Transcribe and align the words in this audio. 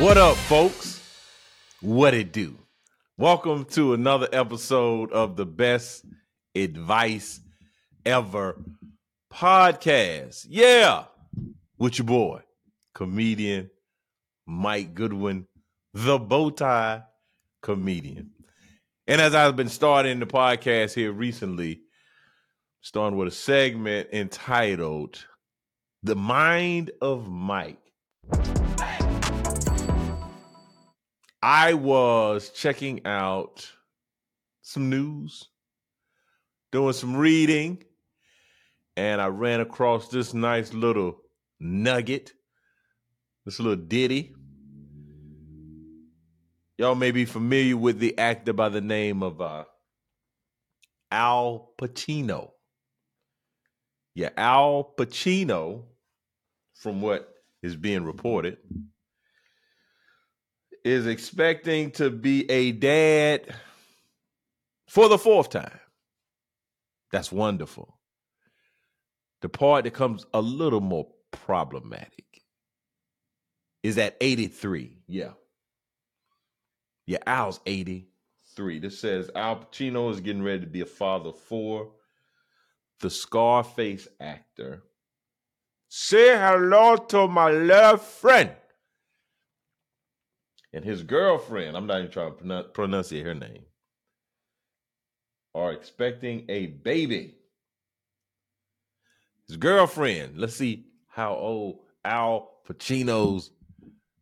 What 0.00 0.16
up, 0.16 0.38
folks? 0.38 0.98
What 1.82 2.14
it 2.14 2.32
do? 2.32 2.56
Welcome 3.18 3.66
to 3.66 3.92
another 3.92 4.28
episode 4.32 5.12
of 5.12 5.36
the 5.36 5.44
best 5.44 6.06
advice 6.54 7.38
ever 8.06 8.64
podcast. 9.30 10.46
Yeah, 10.48 11.04
with 11.76 11.98
your 11.98 12.06
boy, 12.06 12.40
comedian 12.94 13.68
Mike 14.46 14.94
Goodwin, 14.94 15.46
the 15.92 16.18
bowtie 16.18 17.04
comedian. 17.60 18.30
And 19.06 19.20
as 19.20 19.34
I've 19.34 19.54
been 19.54 19.68
starting 19.68 20.18
the 20.18 20.26
podcast 20.26 20.94
here 20.94 21.12
recently, 21.12 21.82
starting 22.80 23.18
with 23.18 23.28
a 23.28 23.32
segment 23.32 24.08
entitled 24.14 25.26
The 26.02 26.16
Mind 26.16 26.90
of 27.02 27.28
Mike. 27.28 27.89
I 31.42 31.72
was 31.72 32.50
checking 32.50 33.06
out 33.06 33.70
some 34.60 34.90
news, 34.90 35.48
doing 36.70 36.92
some 36.92 37.16
reading, 37.16 37.82
and 38.94 39.22
I 39.22 39.28
ran 39.28 39.60
across 39.60 40.08
this 40.08 40.34
nice 40.34 40.74
little 40.74 41.22
nugget, 41.58 42.34
this 43.46 43.58
little 43.58 43.82
ditty. 43.82 44.34
Y'all 46.76 46.94
may 46.94 47.10
be 47.10 47.24
familiar 47.24 47.76
with 47.76 47.98
the 47.98 48.18
actor 48.18 48.52
by 48.52 48.68
the 48.68 48.82
name 48.82 49.22
of 49.22 49.40
uh, 49.40 49.64
Al 51.10 51.72
Pacino. 51.78 52.50
Yeah, 54.14 54.30
Al 54.36 54.92
Pacino, 54.96 55.84
from 56.74 57.00
what 57.00 57.32
is 57.62 57.76
being 57.76 58.04
reported, 58.04 58.58
is 60.84 61.06
expecting 61.06 61.90
to 61.92 62.10
be 62.10 62.50
a 62.50 62.72
dad 62.72 63.54
for 64.88 65.08
the 65.08 65.18
fourth 65.18 65.50
time. 65.50 65.78
That's 67.12 67.32
wonderful. 67.32 67.98
The 69.42 69.48
part 69.48 69.84
that 69.84 69.94
comes 69.94 70.26
a 70.34 70.40
little 70.40 70.80
more 70.80 71.08
problematic 71.32 72.42
is 73.82 73.98
at 73.98 74.16
83. 74.20 74.98
Yeah. 75.06 75.32
Yeah, 77.06 77.18
Al's 77.26 77.60
83. 77.66 78.78
This 78.78 79.00
says 79.00 79.30
Al 79.34 79.56
Pacino 79.56 80.10
is 80.10 80.20
getting 80.20 80.42
ready 80.42 80.60
to 80.60 80.66
be 80.66 80.82
a 80.82 80.86
father 80.86 81.32
for 81.32 81.90
the 83.00 83.10
Scarface 83.10 84.06
actor. 84.20 84.82
Say 85.88 86.36
hello 86.36 86.96
to 86.96 87.26
my 87.26 87.50
love 87.50 88.02
friend 88.02 88.50
and 90.72 90.84
his 90.84 91.02
girlfriend, 91.02 91.76
I'm 91.76 91.86
not 91.86 91.98
even 91.98 92.10
trying 92.10 92.36
to 92.36 92.64
pronounce 92.72 93.10
her 93.10 93.34
name, 93.34 93.64
are 95.54 95.72
expecting 95.72 96.46
a 96.48 96.66
baby. 96.66 97.34
His 99.48 99.56
girlfriend, 99.56 100.38
let's 100.38 100.54
see 100.54 100.86
how 101.08 101.34
old 101.34 101.80
Al 102.04 102.50
Pacino's 102.68 103.50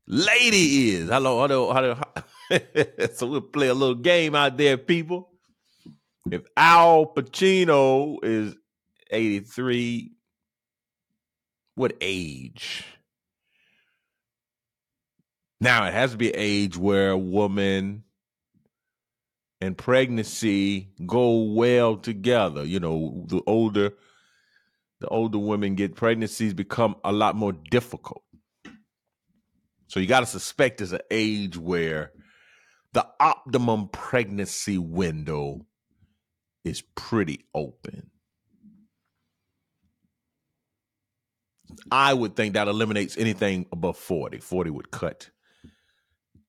lady 0.06 0.90
is. 0.94 1.10
Hello, 1.10 1.46
hello, 1.46 1.72
hello. 1.72 3.08
so 3.12 3.26
we'll 3.26 3.40
play 3.42 3.68
a 3.68 3.74
little 3.74 3.94
game 3.94 4.34
out 4.34 4.56
there, 4.56 4.78
people. 4.78 5.28
If 6.30 6.42
Al 6.56 7.06
Pacino 7.06 8.18
is 8.22 8.56
83, 9.10 10.12
what 11.74 11.94
age? 12.00 12.84
Now 15.60 15.86
it 15.86 15.92
has 15.94 16.12
to 16.12 16.16
be 16.16 16.28
an 16.28 16.38
age 16.38 16.76
where 16.76 17.10
a 17.10 17.18
woman 17.18 18.04
and 19.60 19.76
pregnancy 19.76 20.90
go 21.04 21.42
well 21.42 21.96
together. 21.96 22.64
You 22.64 22.80
know, 22.80 23.24
the 23.26 23.42
older 23.46 23.92
the 25.00 25.08
older 25.08 25.38
women 25.38 25.74
get 25.74 25.94
pregnancies 25.94 26.54
become 26.54 26.96
a 27.04 27.12
lot 27.12 27.36
more 27.36 27.52
difficult. 27.52 28.24
So 29.86 30.00
you 30.00 30.06
got 30.06 30.20
to 30.20 30.26
suspect 30.26 30.78
there's 30.78 30.92
an 30.92 31.00
age 31.10 31.56
where 31.56 32.12
the 32.92 33.06
optimum 33.20 33.88
pregnancy 33.88 34.76
window 34.76 35.66
is 36.64 36.82
pretty 36.96 37.44
open. 37.54 38.10
I 41.92 42.12
would 42.12 42.34
think 42.34 42.54
that 42.54 42.66
eliminates 42.66 43.16
anything 43.16 43.66
above 43.72 43.96
40. 43.96 44.38
40 44.38 44.70
would 44.70 44.90
cut 44.90 45.30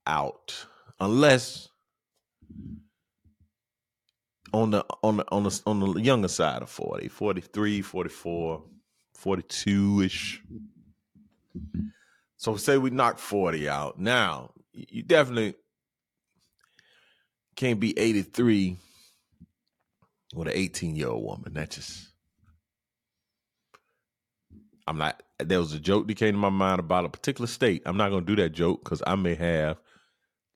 out. 0.10 0.66
Unless 1.00 1.70
on 4.52 4.72
the 4.72 4.86
on 5.04 5.18
the 5.18 5.26
on 5.32 5.44
the 5.44 5.62
on 5.66 5.80
the 5.80 6.02
younger 6.02 6.28
side 6.28 6.64
of 6.64 6.70
40 6.70 7.08
43 7.08 7.82
44 7.82 8.64
42ish 9.16 10.40
so 12.40 12.56
say 12.56 12.78
we 12.78 12.90
knock 12.90 13.20
40 13.20 13.68
out. 13.68 14.00
Now 14.00 14.52
you 14.72 15.04
definitely 15.04 15.56
can't 17.58 17.82
be 17.82 17.98
83 18.00 18.78
with 20.34 20.48
an 20.48 20.54
18 20.56 20.96
year 20.96 21.10
old 21.10 21.26
woman. 21.26 21.54
That 21.54 21.72
just 21.72 22.08
i'm 24.88 24.98
not 24.98 25.22
there 25.38 25.60
was 25.60 25.74
a 25.74 25.80
joke 25.80 26.08
that 26.08 26.18
came 26.18 26.34
to 26.34 26.40
my 26.40 26.50
mind 26.50 26.80
about 26.80 27.04
a 27.06 27.10
particular 27.10 27.46
state. 27.48 27.82
I'm 27.86 27.98
not 27.98 28.10
going 28.10 28.26
to 28.26 28.36
do 28.36 28.42
that 28.42 28.52
joke 28.52 28.86
because 28.86 29.04
i 29.06 29.16
may 29.16 29.36
have 29.36 29.78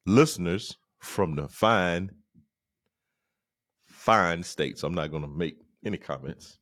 listeners 0.06 0.78
from 1.00 1.36
the 1.36 1.47
fine, 1.47 2.12
fine 3.88 4.44
states. 4.44 4.84
I'm 4.84 4.94
not 4.94 5.09
going 5.12 5.24
to 5.24 5.30
make 5.30 5.58
any 5.86 5.97
comments. 5.97 6.58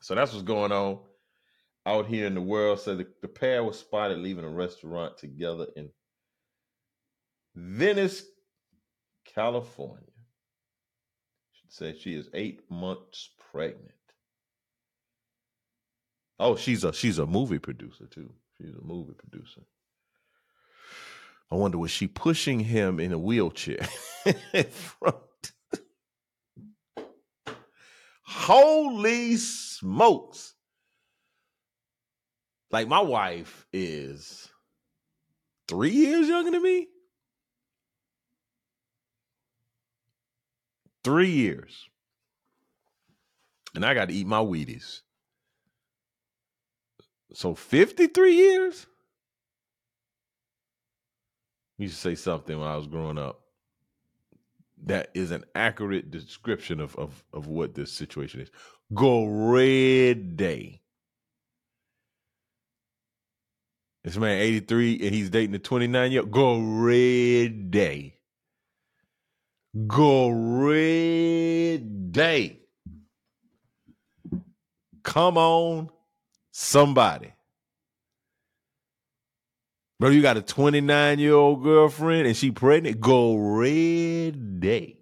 So 0.04 0.16
that's 0.16 0.34
what's 0.34 0.44
going 0.44 0.74
on 0.74 1.00
out 1.86 2.08
here 2.08 2.28
in 2.28 2.34
the 2.34 2.42
world. 2.42 2.82
So 2.82 2.94
the, 2.94 3.08
the 3.22 3.30
pair 3.30 3.64
was 3.64 3.80
spotted 3.80 4.18
leaving 4.18 4.44
a 4.44 4.50
restaurant 4.50 5.18
together 5.18 5.68
in 5.78 5.90
Venice, 7.56 8.26
California. 9.24 10.04
She 11.54 11.68
say 11.70 11.98
she 11.98 12.16
is 12.16 12.28
eight 12.34 12.70
months 12.70 13.30
pregnant. 13.50 13.92
Oh, 16.38 16.58
she's 16.58 16.84
a 16.84 16.92
she's 16.92 17.18
a 17.18 17.26
movie 17.26 17.60
producer 17.60 18.06
too. 18.06 18.30
She's 18.58 18.76
a 18.76 18.86
movie 18.86 19.14
producer. 19.14 19.62
I 21.50 21.56
wonder 21.56 21.78
was 21.78 21.92
she 21.92 22.08
pushing 22.08 22.60
him 22.60 23.00
in 23.00 23.14
a 23.14 23.18
wheelchair 23.18 23.88
in 24.54 24.66
front? 24.66 25.16
Holy 28.36 29.38
smokes. 29.38 30.56
Like 32.72 32.88
my 32.88 33.00
wife 33.00 33.68
is 33.72 34.50
three 35.68 35.92
years 35.92 36.28
younger 36.28 36.52
than 36.52 36.64
me. 36.64 36.88
Three 41.04 41.30
years. 41.30 41.88
And 43.76 43.86
I 43.86 43.94
got 43.94 44.10
to 44.10 44.14
eat 44.14 44.26
my 44.26 44.40
Wheaties. 44.40 45.02
So 47.34 47.54
53 47.54 48.36
years? 48.36 48.88
You 51.78 51.88
should 51.88 51.98
say 51.98 52.16
something 52.16 52.60
when 52.60 52.68
I 52.68 52.76
was 52.76 52.88
growing 52.88 53.18
up. 53.18 53.43
That 54.86 55.10
is 55.14 55.32
an 55.32 55.46
accurate 55.56 56.12
description 56.12 56.80
of, 56.82 56.96
of, 56.98 57.24
of 57.34 57.48
what 57.48 57.74
this 57.76 57.92
situation 57.92 58.42
is. 58.42 58.52
Go 58.94 59.26
red 59.26 60.36
day. 60.38 60.82
This 64.04 64.18
man 64.18 64.40
83 64.40 65.00
and 65.02 65.16
he's 65.16 65.30
dating 65.30 65.56
a 65.56 65.60
29 65.60 66.12
year 66.12 66.22
old. 66.22 66.32
Go 66.32 66.60
red 66.60 67.72
day. 67.72 68.18
Go 69.88 70.30
red 70.30 72.12
day. 72.12 72.60
Come 75.04 75.38
on, 75.38 75.90
somebody. 76.52 77.34
Bro, 80.00 80.10
you 80.10 80.22
got 80.22 80.38
a 80.38 80.42
29 80.42 81.20
year 81.20 81.34
old 81.34 81.64
girlfriend 81.64 82.28
and 82.28 82.36
she 82.36 82.52
pregnant? 82.52 83.00
Go 83.00 83.36
red 83.36 84.60
day. 84.60 85.00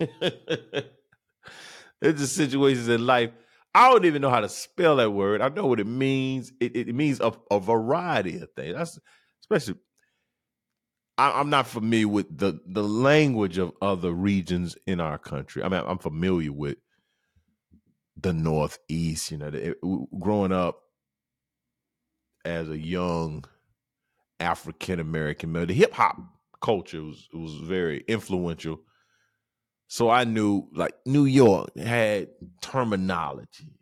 It's 2.04 2.20
just 2.20 2.36
situations 2.36 2.88
in 2.88 3.06
life. 3.06 3.30
I 3.74 3.90
don't 3.90 4.04
even 4.04 4.20
know 4.20 4.30
how 4.30 4.40
to 4.40 4.48
spell 4.48 4.96
that 4.96 5.10
word. 5.10 5.40
I 5.40 5.48
know 5.48 5.66
what 5.66 5.80
it 5.80 5.86
means. 5.86 6.52
It, 6.60 6.76
it 6.76 6.94
means 6.94 7.18
a, 7.20 7.32
a, 7.50 7.58
variety 7.58 8.38
of 8.38 8.50
things. 8.54 8.76
That's 8.76 8.98
especially. 9.40 9.80
I, 11.16 11.40
am 11.40 11.48
not 11.48 11.66
familiar 11.66 12.08
with 12.08 12.36
the 12.36 12.60
the 12.66 12.84
language 12.84 13.56
of 13.56 13.72
other 13.80 14.12
regions 14.12 14.76
in 14.86 15.00
our 15.00 15.18
country. 15.18 15.62
I 15.62 15.68
mean, 15.68 15.82
I'm 15.86 15.98
familiar 15.98 16.52
with 16.52 16.76
the 18.20 18.32
Northeast. 18.32 19.30
You 19.30 19.38
know, 19.38 19.50
it, 19.52 19.78
growing 20.20 20.52
up 20.52 20.80
as 22.44 22.68
a 22.68 22.78
young 22.78 23.44
African 24.40 25.00
American 25.00 25.52
male, 25.52 25.66
the 25.66 25.74
hip 25.74 25.92
hop 25.92 26.16
culture 26.60 27.02
was 27.02 27.28
was 27.32 27.54
very 27.54 28.04
influential. 28.08 28.80
So 29.88 30.10
I 30.10 30.24
knew 30.24 30.68
like 30.72 30.94
New 31.06 31.24
York 31.24 31.76
had 31.78 32.28
terminology. 32.60 33.78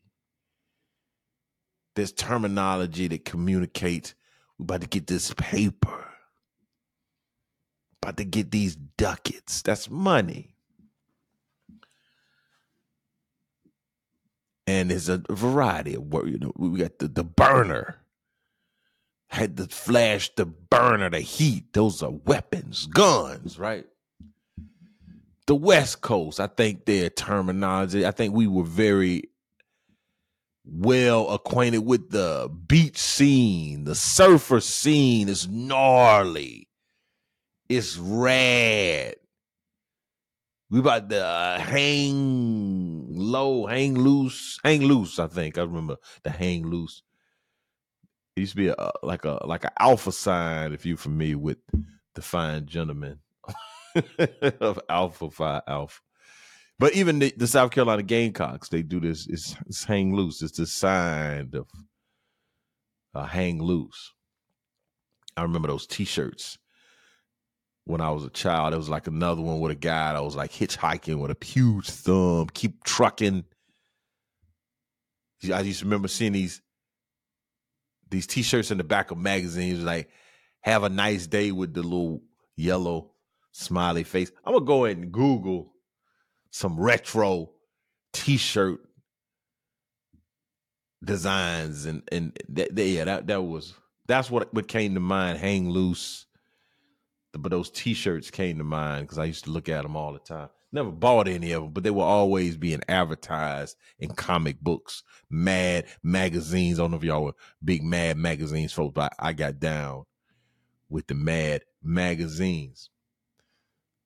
There's 1.94 2.12
terminology 2.12 3.08
that 3.08 3.24
communicates 3.24 4.14
we're 4.58 4.64
about 4.64 4.82
to 4.82 4.86
get 4.86 5.06
this 5.06 5.32
paper. 5.34 6.08
About 8.02 8.16
to 8.16 8.24
get 8.24 8.50
these 8.50 8.76
ducats. 8.76 9.62
That's 9.62 9.90
money. 9.90 10.52
and 14.66 14.90
there's 14.90 15.08
a 15.08 15.22
variety 15.30 15.94
of 15.94 16.04
work. 16.04 16.26
You 16.26 16.38
know, 16.38 16.52
we 16.56 16.78
got 16.78 16.98
the, 16.98 17.08
the 17.08 17.24
burner, 17.24 17.96
had 19.32 19.56
the 19.56 19.66
flash, 19.66 20.30
the 20.36 20.44
burner, 20.44 21.08
the 21.08 21.20
heat. 21.20 21.72
Those 21.72 22.02
are 22.02 22.10
weapons, 22.10 22.86
guns, 22.86 23.58
right? 23.58 23.86
The 25.46 25.54
West 25.54 26.02
Coast, 26.02 26.38
I 26.38 26.46
think 26.46 26.84
their 26.84 27.08
terminology. 27.08 28.06
I 28.06 28.10
think 28.10 28.34
we 28.34 28.46
were 28.46 28.62
very 28.62 29.30
well 30.64 31.30
acquainted 31.30 31.78
with 31.78 32.10
the 32.10 32.50
beach 32.66 32.98
scene, 32.98 33.84
the 33.84 33.94
surfer 33.94 34.60
scene 34.60 35.28
is 35.28 35.48
gnarly. 35.48 36.68
It's 37.68 37.96
rad. 37.96 39.14
We 40.70 40.80
about 40.80 41.08
to 41.08 41.24
uh, 41.24 41.58
hang 41.58 43.06
low, 43.08 43.66
hang 43.66 43.94
loose, 43.94 44.58
hang 44.62 44.82
loose. 44.82 45.18
I 45.18 45.26
think 45.26 45.56
I 45.56 45.62
remember 45.62 45.96
the 46.22 46.30
hang 46.30 46.66
loose. 46.66 47.02
It 48.36 48.40
used 48.40 48.52
to 48.52 48.56
be 48.56 48.68
a, 48.68 48.90
like 49.02 49.24
a 49.24 49.40
like 49.44 49.64
an 49.64 49.70
alpha 49.78 50.12
sign. 50.12 50.72
If 50.72 50.86
you're 50.86 50.96
familiar 50.96 51.38
with 51.38 51.58
the 52.14 52.22
fine 52.22 52.66
gentleman 52.66 53.20
of 54.60 54.80
Alpha 54.88 55.30
Phi 55.30 55.60
Alpha, 55.66 56.00
but 56.78 56.94
even 56.94 57.18
the, 57.18 57.32
the, 57.36 57.46
South 57.46 57.70
Carolina 57.70 58.02
Gamecocks, 58.02 58.68
they 58.68 58.82
do 58.82 58.98
this. 58.98 59.26
It's, 59.28 59.54
it's 59.66 59.84
hang 59.84 60.16
loose. 60.16 60.42
It's 60.42 60.56
the 60.56 60.66
sign 60.66 61.50
of 61.54 61.68
uh, 63.14 63.26
hang 63.26 63.62
loose. 63.62 64.12
I 65.36 65.42
remember 65.42 65.68
those 65.68 65.86
T-shirts 65.86 66.58
when 67.84 68.00
I 68.00 68.10
was 68.10 68.24
a 68.24 68.30
child. 68.30 68.74
It 68.74 68.78
was 68.78 68.88
like 68.88 69.06
another 69.06 69.42
one 69.42 69.60
with 69.60 69.72
a 69.72 69.76
guy 69.76 70.12
that 70.12 70.24
was 70.24 70.34
like 70.34 70.52
hitchhiking 70.52 71.20
with 71.20 71.30
a 71.30 71.44
huge 71.44 71.88
thumb, 71.88 72.48
keep 72.52 72.82
trucking. 72.84 73.44
I 75.52 75.60
used 75.60 75.80
to 75.80 75.86
remember 75.86 76.08
seeing 76.08 76.32
these 76.32 76.62
these 78.12 78.28
t-shirts 78.28 78.70
in 78.70 78.78
the 78.78 78.84
back 78.84 79.10
of 79.10 79.18
magazines 79.18 79.82
like 79.82 80.08
have 80.60 80.84
a 80.84 80.88
nice 80.88 81.26
day 81.26 81.50
with 81.50 81.74
the 81.74 81.82
little 81.82 82.22
yellow 82.56 83.10
smiley 83.50 84.04
face. 84.04 84.30
I'm 84.44 84.52
gonna 84.54 84.64
go 84.64 84.84
and 84.84 85.10
Google 85.10 85.72
some 86.50 86.78
retro 86.78 87.50
t-shirt 88.12 88.78
designs 91.04 91.86
and 91.86 92.02
and 92.12 92.38
that, 92.50 92.76
that 92.76 92.84
yeah 92.84 93.04
that 93.04 93.26
that 93.26 93.42
was 93.42 93.74
that's 94.06 94.30
what 94.30 94.54
what 94.54 94.68
came 94.68 94.94
to 94.94 95.00
mind. 95.00 95.38
Hang 95.38 95.68
loose 95.68 96.26
but 97.32 97.50
those 97.50 97.70
T-shirts 97.70 98.30
came 98.30 98.58
to 98.58 98.64
mind 98.64 99.04
because 99.04 99.18
I 99.18 99.24
used 99.24 99.44
to 99.44 99.50
look 99.50 99.68
at 99.68 99.82
them 99.82 99.96
all 99.96 100.12
the 100.12 100.18
time. 100.18 100.48
Never 100.72 100.90
bought 100.90 101.28
any 101.28 101.52
of 101.52 101.62
them, 101.62 101.72
but 101.72 101.84
they 101.84 101.90
were 101.90 102.02
always 102.02 102.56
being 102.56 102.80
advertised 102.88 103.76
in 103.98 104.14
comic 104.14 104.60
books, 104.60 105.02
Mad 105.28 105.84
magazines. 106.02 106.78
I 106.78 106.84
don't 106.84 106.92
know 106.92 106.96
if 106.96 107.04
y'all 107.04 107.24
were 107.24 107.34
big 107.62 107.82
Mad 107.82 108.16
magazines 108.16 108.72
folks, 108.72 108.94
but 108.94 109.12
I 109.18 109.34
got 109.34 109.60
down 109.60 110.04
with 110.88 111.06
the 111.06 111.14
Mad 111.14 111.62
magazines. 111.82 112.88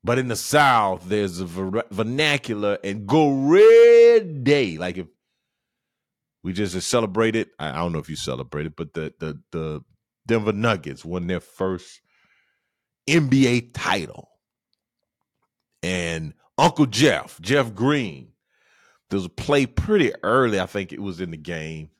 But 0.02 0.18
in 0.18 0.28
the 0.28 0.37
South, 0.37 1.08
there's 1.08 1.40
a 1.40 1.46
vernacular 1.46 2.78
and 2.82 3.06
go 3.06 3.30
red 3.30 4.44
day. 4.44 4.76
Like 4.76 4.99
if 4.99 5.06
we 6.42 6.52
just 6.52 6.80
celebrated, 6.88 7.49
I 7.58 7.73
don't 7.73 7.92
know 7.92 7.99
if 7.99 8.08
you 8.08 8.16
celebrated, 8.16 8.75
but 8.76 8.94
the 8.94 9.12
the 9.18 9.40
the 9.50 9.80
Denver 10.26 10.52
Nuggets 10.52 11.04
won 11.04 11.26
their 11.26 11.40
first 11.40 12.00
NBA 13.08 13.70
title. 13.73 14.30
And 15.82 16.35
Uncle 16.58 16.86
Jeff, 16.86 17.40
Jeff 17.40 17.75
Green, 17.75 18.32
there 19.10 19.18
was 19.18 19.26
a 19.26 19.30
play 19.30 19.66
pretty 19.66 20.12
early, 20.22 20.58
I 20.58 20.66
think 20.66 20.92
it 20.92 21.00
was 21.00 21.20
in 21.20 21.30
the 21.30 21.36
game, 21.36 21.90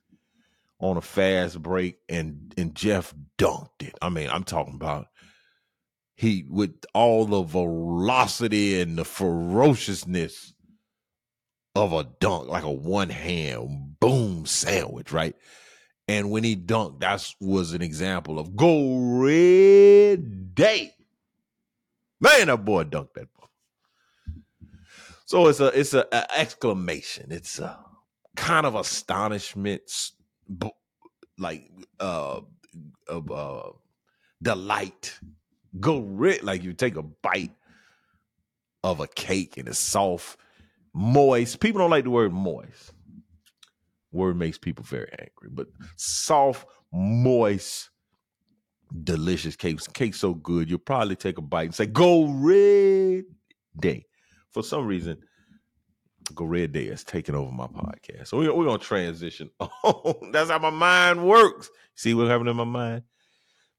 on 0.79 0.97
a 0.97 1.01
fast 1.01 1.61
break, 1.61 1.97
and 2.09 2.53
and 2.57 2.75
Jeff 2.75 3.13
dunked 3.37 3.81
it. 3.81 3.95
I 4.01 4.09
mean, 4.09 4.29
I'm 4.29 4.43
talking 4.43 4.75
about 4.75 5.07
he 6.15 6.45
with 6.49 6.73
all 6.93 7.25
the 7.25 7.43
velocity 7.43 8.81
and 8.81 8.97
the 8.97 9.05
ferociousness 9.05 10.53
of 11.75 11.93
a 11.93 12.03
dunk, 12.19 12.47
like 12.47 12.63
a 12.63 12.71
one 12.71 13.09
hand 13.09 13.99
boom 13.99 14.45
sandwich, 14.45 15.11
right? 15.11 15.35
And 16.07 16.31
when 16.31 16.43
he 16.43 16.55
dunked, 16.55 17.01
that 17.01 17.33
was 17.39 17.73
an 17.73 17.81
example 17.81 18.39
of 18.39 18.55
go 18.55 18.97
red 19.21 20.55
day. 20.55 20.93
Man, 22.19 22.47
that 22.47 22.65
boy 22.65 22.85
dunked 22.85 23.13
that. 23.13 23.27
So 25.27 25.47
it's 25.47 25.59
a 25.59 25.67
it's 25.77 25.93
a, 25.93 26.07
a 26.13 26.39
exclamation. 26.39 27.33
It's 27.33 27.59
a 27.59 27.77
kind 28.37 28.65
of 28.65 28.75
astonishment, 28.75 29.81
like 31.37 31.69
uh, 31.99 32.39
uh, 33.09 33.69
delight. 34.41 35.19
Go 35.81 35.99
rid 35.99 36.43
like 36.43 36.63
you 36.63 36.71
take 36.71 36.95
a 36.95 37.03
bite 37.03 37.51
of 38.85 39.01
a 39.01 39.07
cake 39.07 39.57
and 39.57 39.67
it's 39.67 39.79
soft, 39.79 40.39
moist. 40.93 41.59
People 41.59 41.79
don't 41.79 41.91
like 41.91 42.05
the 42.05 42.09
word 42.09 42.31
moist. 42.31 42.93
Word 44.13 44.37
makes 44.37 44.57
people 44.57 44.85
very 44.85 45.11
angry, 45.19 45.49
but 45.51 45.67
soft, 45.97 46.65
moist 46.93 47.89
delicious 49.03 49.57
cakes. 49.57 49.87
Cake 49.87 50.15
so 50.15 50.33
good, 50.33 50.69
you'll 50.69 50.79
probably 50.79 51.17
take 51.17 51.37
a 51.37 51.41
bite 51.41 51.63
and 51.65 51.75
say, 51.75 51.85
Go 51.85 52.27
Red 52.27 53.25
Day. 53.77 54.06
For 54.57 54.63
some 54.63 54.87
reason, 54.87 55.19
Go 56.33 56.45
Red 56.45 56.71
Day 56.71 56.87
has 56.87 57.03
taken 57.03 57.35
over 57.35 57.51
my 57.51 57.67
podcast. 57.67 58.29
So 58.29 58.39
we're, 58.39 58.51
we're 58.51 58.65
going 58.65 58.79
to 58.79 58.83
transition. 58.83 59.51
That's 60.31 60.49
how 60.49 60.57
my 60.57 60.71
mind 60.71 61.27
works. 61.27 61.69
See 61.93 62.15
what's 62.15 62.31
happening 62.31 62.49
in 62.49 62.57
my 62.57 62.63
mind? 62.63 63.03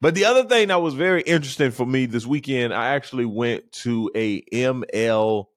But 0.00 0.14
the 0.14 0.26
other 0.26 0.44
thing 0.44 0.68
that 0.68 0.80
was 0.80 0.94
very 0.94 1.22
interesting 1.22 1.72
for 1.72 1.84
me 1.84 2.06
this 2.06 2.26
weekend, 2.26 2.72
I 2.72 2.90
actually 2.90 3.24
went 3.24 3.72
to 3.72 4.08
a 4.14 4.42
MLS 4.52 5.48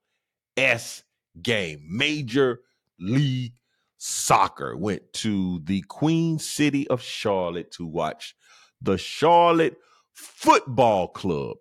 game, 1.39 1.85
Major 1.87 2.61
League 2.99 3.53
Soccer. 3.99 4.75
Went 4.75 5.13
to 5.13 5.61
the 5.65 5.83
Queen 5.87 6.39
City 6.39 6.87
of 6.87 6.99
Charlotte 6.99 7.69
to 7.73 7.85
watch 7.85 8.33
the 8.81 8.97
Charlotte 8.97 9.77
Football 10.15 11.09
Club. 11.09 11.57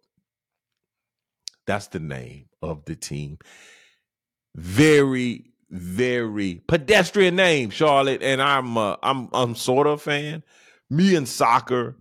That's 1.71 1.87
the 1.87 2.00
name 2.00 2.47
of 2.62 2.85
the 2.85 2.97
team. 2.97 3.39
Very, 4.57 5.53
very 5.71 6.61
pedestrian 6.67 7.37
name, 7.37 7.71
Charlotte, 7.71 8.25
and 8.25 8.43
I'm 8.43 8.77
uh, 8.77 8.97
I'm 9.05 9.29
I'm 9.33 9.55
sort 9.55 9.87
of 9.87 9.93
a 9.93 9.99
fan. 9.99 10.43
Me 10.91 11.15
and 11.15 11.29
soccer 11.29 11.95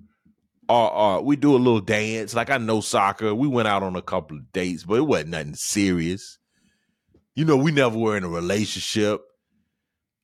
are, 0.68 0.90
are 0.90 1.22
we 1.22 1.36
do 1.36 1.56
a 1.56 1.58
little 1.58 1.82
dance. 1.82 2.34
Like 2.34 2.50
I 2.50 2.58
know 2.58 2.82
soccer. 2.82 3.36
We 3.36 3.48
went 3.48 3.68
out 3.68 3.84
on 3.84 3.96
a 3.96 4.02
couple 4.02 4.38
of 4.38 4.52
dates, 4.52 4.86
but 4.86 4.96
it 4.96 5.06
wasn't 5.06 5.30
nothing 5.30 5.54
serious. 5.54 6.40
You 7.36 7.46
know, 7.46 7.56
we 7.56 7.72
never 7.72 7.96
were 7.96 8.18
in 8.18 8.24
a 8.24 8.28
relationship. 8.28 9.22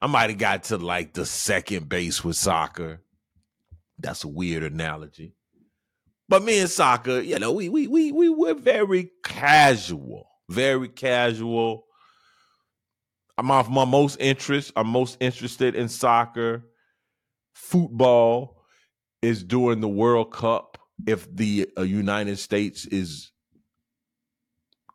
I 0.02 0.08
might 0.08 0.32
have 0.32 0.40
got 0.40 0.64
to 0.64 0.78
like 0.78 1.14
the 1.14 1.28
second 1.28 1.88
base 1.88 2.24
with 2.24 2.36
soccer. 2.36 3.04
That's 4.00 4.24
a 4.24 4.28
weird 4.28 4.64
analogy. 4.64 5.35
But 6.28 6.44
me 6.44 6.60
and 6.60 6.70
soccer, 6.70 7.22
you 7.22 7.38
know, 7.38 7.52
we 7.52 7.70
we 7.70 7.88
we 7.88 8.12
we 8.12 8.30
were 8.30 8.56
very 8.56 9.12
casual, 9.24 10.28
very 10.50 10.90
casual. 10.90 11.86
I'm 13.38 13.52
off 13.52 13.70
my 13.70 13.86
most 13.86 14.18
interest. 14.20 14.72
I'm 14.76 14.88
most 14.88 15.18
interested 15.20 15.76
in 15.76 15.90
soccer, 15.90 16.64
football 17.54 18.64
is 19.22 19.44
during 19.44 19.82
the 19.82 19.88
World 19.88 20.32
Cup. 20.32 20.78
If 21.06 21.34
the 21.36 21.70
uh, 21.78 21.82
United 21.82 22.38
States 22.40 22.86
is 22.86 23.32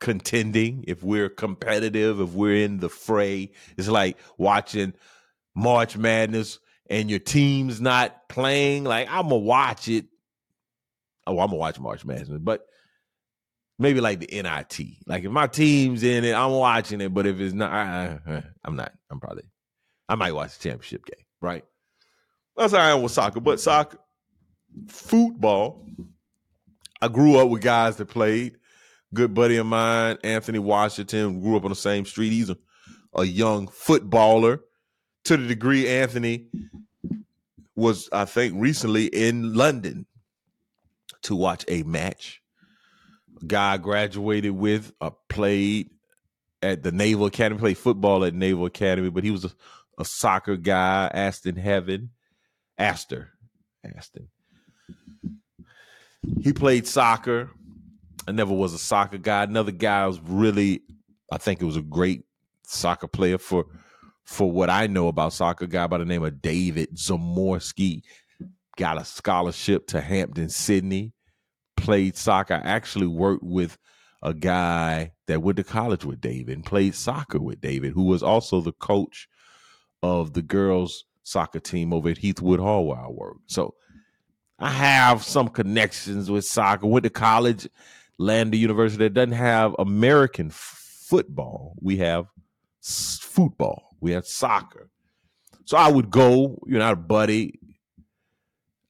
contending, 0.01 0.85
if 0.89 1.03
we're 1.03 1.29
competitive, 1.29 2.21
if 2.21 2.31
we're 2.31 2.65
in 2.65 2.79
the 2.79 2.89
fray, 2.89 3.53
it's 3.77 3.89
like 3.89 4.17
watching 4.39 4.95
March 5.55 5.97
Madness 5.97 6.59
and 6.89 7.11
your 7.11 7.19
team's 7.19 7.81
not 7.81 8.29
playing. 8.29 8.85
Like 8.85 9.09
I'm 9.11 9.25
gonna 9.25 9.37
watch 9.37 9.89
it 9.89 10.07
oh, 11.31 11.41
I'm 11.41 11.49
gonna 11.49 11.57
watch 11.57 11.79
March 11.79 12.05
Madness, 12.05 12.39
but 12.41 12.67
maybe 13.79 14.01
like 14.01 14.21
the 14.21 14.43
NIT. 14.43 14.81
Like 15.07 15.25
if 15.25 15.31
my 15.31 15.47
team's 15.47 16.03
in 16.03 16.25
it, 16.25 16.35
I'm 16.35 16.53
watching 16.53 17.01
it. 17.01 17.13
But 17.13 17.27
if 17.27 17.41
it's 17.41 17.55
not, 17.55 17.73
I, 17.73 18.19
am 18.65 18.77
not. 18.77 18.93
I'm 19.11 19.19
probably. 19.21 19.45
I 20.09 20.15
might 20.15 20.33
watch 20.33 20.59
the 20.59 20.69
championship 20.69 21.07
game. 21.07 21.25
Right. 21.41 21.65
That's 22.57 22.73
how 22.73 22.81
I 22.81 22.91
am 22.91 23.03
with 23.03 23.13
soccer. 23.13 23.41
But 23.41 23.61
soccer, 23.61 23.99
football. 24.89 25.87
I 27.01 27.09
grew 27.09 27.39
up 27.39 27.49
with 27.49 27.63
guys 27.63 27.97
that 27.97 28.07
played. 28.07 28.57
Good 29.13 29.35
buddy 29.35 29.57
of 29.57 29.67
mine, 29.67 30.19
Anthony 30.23 30.61
Washington, 30.61 31.41
grew 31.41 31.57
up 31.57 31.65
on 31.65 31.71
the 31.71 31.77
same 31.77 32.05
street. 32.05 32.31
He's 32.31 32.51
a, 32.51 32.57
a 33.15 33.25
young 33.25 33.67
footballer. 33.67 34.61
To 35.25 35.37
the 35.37 35.47
degree 35.47 35.89
Anthony 35.89 36.47
was, 37.75 38.09
I 38.13 38.25
think, 38.25 38.55
recently 38.57 39.07
in 39.07 39.55
London 39.55 40.07
to 41.23 41.37
watch 41.37 41.65
a 41.69 41.83
match. 41.83 42.41
A 43.43 43.47
guy 43.47 43.77
graduated 43.77 44.53
with, 44.53 44.93
uh, 45.01 45.11
played 45.29 45.91
at 46.63 46.83
the 46.83 46.93
Naval 46.93 47.27
Academy, 47.27 47.59
played 47.59 47.79
football 47.79 48.25
at 48.25 48.35
Naval 48.35 48.67
Academy, 48.67 49.11
but 49.11 49.25
he 49.25 49.31
was 49.31 49.45
a, 49.45 49.51
a 49.99 50.05
soccer 50.05 50.57
guy, 50.57 51.11
Aston 51.13 51.57
Heaven. 51.57 52.11
Astor. 52.79 53.31
Aston. 53.85 54.29
He 56.41 56.53
played 56.53 56.87
soccer. 56.87 57.51
I 58.27 58.33
never 58.33 58.53
was 58.53 58.75
a 58.75 58.79
soccer 58.79 59.19
guy. 59.19 59.45
Another 59.45 59.73
guy 59.73 60.07
was 60.07 60.21
really, 60.21 60.83
I 61.33 61.39
think 61.39 61.61
it 61.61 61.67
was 61.67 61.77
a 61.77 61.83
great 61.83 62.25
soccer 62.65 63.09
player 63.09 63.39
for 63.39 63.67
for 64.25 64.51
what 64.51 64.71
I 64.71 64.87
know 64.87 65.09
about 65.09 65.33
soccer, 65.33 65.67
guy 65.67 65.89
by 65.89 65.99
the 65.99 66.05
name 66.05 66.23
of 66.23 66.41
David 66.41 66.97
Zamorski 66.97 68.03
got 68.81 68.99
a 68.99 69.05
scholarship 69.05 69.87
to 69.89 70.01
Hampden-Sydney, 70.01 71.13
played 71.77 72.17
soccer. 72.17 72.55
I 72.55 72.67
actually 72.67 73.09
worked 73.09 73.43
with 73.43 73.77
a 74.23 74.33
guy 74.33 75.13
that 75.27 75.43
went 75.43 75.59
to 75.59 75.65
college 75.65 76.03
with 76.03 76.19
David 76.23 76.55
and 76.55 76.65
played 76.65 76.95
soccer 76.95 77.39
with 77.39 77.61
David, 77.61 77.93
who 77.93 78.05
was 78.05 78.23
also 78.23 78.63
the 78.63 78.73
coach 78.73 79.29
of 80.03 80.33
the 80.33 80.41
girls' 80.41 81.05
soccer 81.25 81.61
team 81.61 81.93
over 81.93 82.09
at 82.09 82.17
Heathwood 82.17 82.59
Hall 82.59 82.87
where 82.87 82.99
I 82.99 83.09
worked. 83.09 83.51
So 83.51 83.75
I 84.59 84.71
have 84.71 85.23
some 85.23 85.49
connections 85.49 86.31
with 86.31 86.47
soccer. 86.47 86.87
Went 86.87 87.05
to 87.05 87.11
college, 87.11 87.69
Lander 88.19 88.57
University 88.57 89.05
that 89.05 89.15
doesn't 89.15 89.33
have 89.33 89.75
American 89.79 90.47
f- 90.47 91.05
football. 91.07 91.75
We 91.83 91.99
have 91.99 92.29
s- 92.83 93.19
football. 93.21 93.95
We 94.01 94.13
have 94.13 94.27
soccer. 94.27 94.89
So 95.67 95.77
I 95.77 95.89
would 95.89 96.11
go, 96.11 96.59
you 96.67 96.79
know, 96.79 96.93
a 96.93 96.97
buddy, 96.97 97.61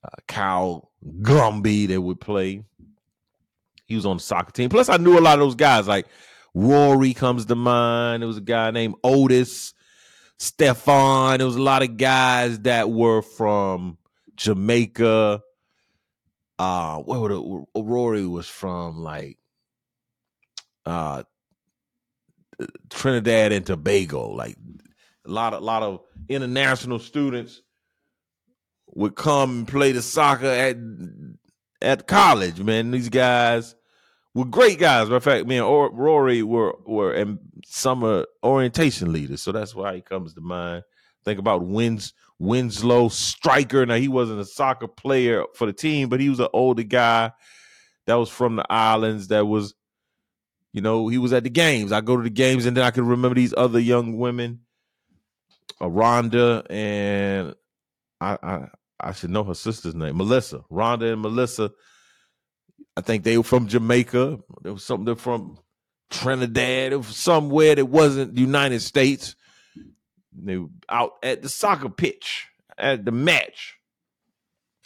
uh, 0.05 0.09
Kyle 0.27 0.91
Gumby 1.21 1.89
that 1.89 2.01
would 2.01 2.21
play. 2.21 2.65
He 3.87 3.97
was 3.97 4.07
on 4.07 4.19
the 4.19 4.23
soccer 4.23 4.53
team. 4.53 4.71
Plus, 4.71 4.89
I 4.89 4.97
knew 4.97 5.19
a 5.19 5.21
lot 5.21 5.39
of 5.39 5.41
those 5.41 5.57
guys. 5.57 5.89
Like 5.89 6.07
Rory 6.55 7.13
comes 7.13 7.47
to 7.47 7.55
mind. 7.55 8.23
There 8.23 8.29
was 8.29 8.37
a 8.37 8.43
guy 8.43 8.71
named 8.71 8.95
Otis, 9.03 9.75
Stefan. 10.39 11.39
There 11.39 11.47
was 11.47 11.57
a 11.57 11.63
lot 11.63 11.83
of 11.83 11.97
guys 11.97 12.61
that 12.61 12.91
were 12.91 13.23
from 13.23 13.99
Jamaica. 14.37 15.43
Uh, 16.59 16.99
where 16.99 17.21
would 17.21 17.33
it, 17.33 17.67
Rory 17.77 18.27
was 18.27 18.47
from? 18.47 18.99
Like 18.99 19.39
uh, 20.87 21.25
Trinidad 22.91 23.53
and 23.53 23.67
Tobago. 23.67 24.31
Like 24.31 24.57
a 25.27 25.31
lot 25.31 25.53
a 25.53 25.59
lot 25.59 25.83
of 25.83 26.01
international 26.29 26.99
students 26.99 27.63
would 28.95 29.15
come 29.15 29.51
and 29.51 29.69
play 29.69 29.93
the 29.93 30.03
soccer 30.03 30.47
at 30.47 30.77
at 31.83 32.07
college. 32.07 32.61
Man, 32.61 32.91
these 32.91 33.09
guys 33.09 33.75
were 34.35 34.45
great 34.45 34.79
guys. 34.79 35.07
Matter 35.07 35.17
of 35.17 35.25
fact, 35.25 35.47
me 35.47 35.59
and 35.59 35.67
Rory 35.67 36.43
were 36.43 36.77
were 36.87 37.15
in 37.15 37.39
summer 37.65 38.27
orientation 38.43 39.13
leaders, 39.13 39.43
so 39.43 39.53
that's 39.53 39.75
why 39.75 39.95
he 39.95 40.01
comes 40.01 40.35
to 40.35 40.41
mind. 40.41 40.85
Think 41.25 41.39
about 41.39 41.67
Wins 41.67 42.15
Winslow 42.39 43.09
Striker. 43.09 43.85
Now 43.85 43.97
he 43.97 44.09
wasn't 44.09 44.41
a 44.41 44.45
soccer 44.45 44.89
player 44.89 45.45
for 45.55 45.67
the 45.67 45.73
team, 45.73 46.09
but 46.09 46.21
he 46.21 46.29
was 46.29 46.41
an 46.41 46.49
older 46.53 46.83
guy 46.83 47.33
that 48.07 48.15
was 48.15 48.31
from 48.31 48.57
the 48.57 48.65
islands. 48.71 49.29
That 49.29 49.47
was, 49.47 49.75
you 50.73 50.81
know, 50.81 51.09
he 51.09 51.19
was 51.19 51.33
at 51.33 51.45
the 51.45 51.51
games. 51.51 51.93
I 51.93 52.01
go 52.01 52.17
to 52.17 52.23
the 52.23 52.31
games, 52.31 52.67
and 52.67 52.77
then 52.77 52.85
I 52.85 52.91
can 52.91 53.07
remember 53.07 53.35
these 53.35 53.55
other 53.57 53.79
young 53.79 54.17
women, 54.17 54.61
Rhonda 55.81 56.65
and 56.71 57.55
I 58.21 58.69
I 59.03 59.13
should 59.13 59.31
know 59.31 59.45
her 59.45 59.55
sister's 59.55 59.95
name, 59.95 60.17
Melissa. 60.17 60.65
Rhonda 60.71 61.13
and 61.13 61.23
Melissa. 61.23 61.71
I 62.97 63.01
think 63.01 63.25
they 63.25 63.37
were 63.37 63.45
from 63.45 63.69
Jamaica. 63.69 64.39
There 64.63 64.73
was 64.73 64.85
something 64.85 65.15
from 65.17 65.59
Trinidad. 66.11 66.95
Was 66.95 67.17
somewhere 67.17 67.75
that 67.75 67.87
wasn't 67.87 68.35
the 68.35 68.41
United 68.41 68.81
States. 68.81 69.37
They 70.33 70.59
were 70.59 70.69
out 70.89 71.13
at 71.23 71.43
the 71.43 71.49
soccer 71.49 71.89
pitch 71.89 72.49
at 72.79 73.05
the 73.05 73.13
match. 73.13 73.77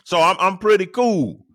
So 0.05 0.21
I'm 0.21 0.37
I'm 0.39 0.59
pretty 0.59 0.87
cool. 0.87 1.47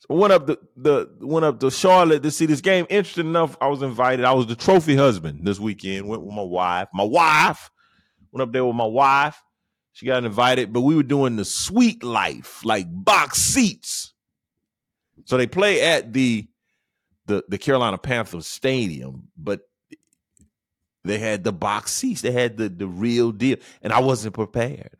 So 0.00 0.14
went 0.14 0.32
up 0.32 0.46
the 0.46 0.58
the 0.76 1.08
went 1.20 1.44
up 1.44 1.60
to 1.60 1.70
Charlotte 1.70 2.22
to 2.22 2.30
see 2.30 2.46
this 2.46 2.60
game. 2.60 2.86
Interesting 2.90 3.26
enough, 3.26 3.56
I 3.60 3.68
was 3.68 3.82
invited. 3.82 4.24
I 4.24 4.32
was 4.32 4.46
the 4.46 4.56
trophy 4.56 4.96
husband 4.96 5.46
this 5.46 5.58
weekend. 5.58 6.06
Went 6.06 6.22
with 6.22 6.34
my 6.34 6.42
wife. 6.42 6.88
My 6.92 7.04
wife 7.04 7.70
went 8.30 8.42
up 8.42 8.52
there 8.52 8.64
with 8.64 8.76
my 8.76 8.86
wife. 8.86 9.42
She 9.92 10.06
got 10.06 10.24
invited, 10.24 10.72
but 10.72 10.80
we 10.80 10.94
were 10.94 11.02
doing 11.02 11.36
the 11.36 11.44
sweet 11.44 12.02
life, 12.02 12.64
like 12.64 12.86
box 12.88 13.38
seats. 13.38 14.14
So 15.24 15.36
they 15.36 15.46
play 15.46 15.82
at 15.82 16.12
the 16.12 16.48
the 17.26 17.44
the 17.48 17.58
Carolina 17.58 17.98
Panthers 17.98 18.46
stadium, 18.46 19.28
but 19.36 19.60
they 21.04 21.18
had 21.18 21.44
the 21.44 21.52
box 21.52 21.92
seats. 21.92 22.20
They 22.20 22.32
had 22.32 22.56
the 22.56 22.68
the 22.68 22.86
real 22.86 23.32
deal, 23.32 23.56
and 23.82 23.92
I 23.92 24.00
wasn't 24.00 24.34
prepared. 24.34 24.96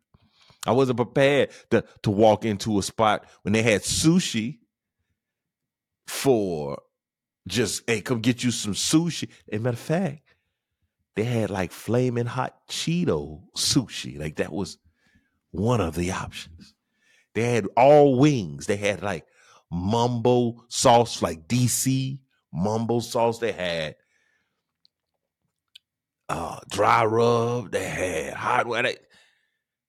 I 0.67 0.73
wasn't 0.73 0.99
prepared 0.99 1.51
to 1.71 1.85
to 2.03 2.11
walk 2.11 2.45
into 2.45 2.79
a 2.79 2.83
spot 2.83 3.27
when 3.43 3.53
they 3.53 3.63
had 3.63 3.83
sushi 3.83 4.59
for 6.07 6.81
just 7.49 7.83
hey, 7.87 8.01
come 8.01 8.21
get 8.21 8.45
you 8.45 8.51
some 8.51 8.75
sushi. 8.75 9.29
As 9.51 9.59
a 9.59 9.63
matter 9.63 9.75
of 9.75 9.79
fact, 9.79 10.23
they 11.17 11.25
had 11.25 11.51
like 11.51 11.73
flaming 11.73 12.27
hot 12.27 12.57
Cheeto 12.69 13.43
sushi. 13.57 14.19
Like 14.19 14.37
that 14.37 14.53
was 14.53 14.79
one 15.51 15.81
of 15.81 15.95
the 15.95 16.13
options. 16.13 16.75
They 17.35 17.43
had 17.55 17.67
all 17.77 18.19
wings. 18.19 18.67
They 18.67 18.77
had 18.77 19.03
like 19.03 19.27
mumbo 19.71 20.65
sauce, 20.69 21.23
like 21.23 21.47
DC 21.49 22.19
mumbo 22.53 23.01
sauce. 23.01 23.39
They 23.39 23.53
had 23.53 23.97
uh, 26.29 26.61
dry 26.71 27.05
rub. 27.05 27.73
They 27.73 27.85
had 27.85 28.35
hot. 28.35 28.67
They, 28.71 28.97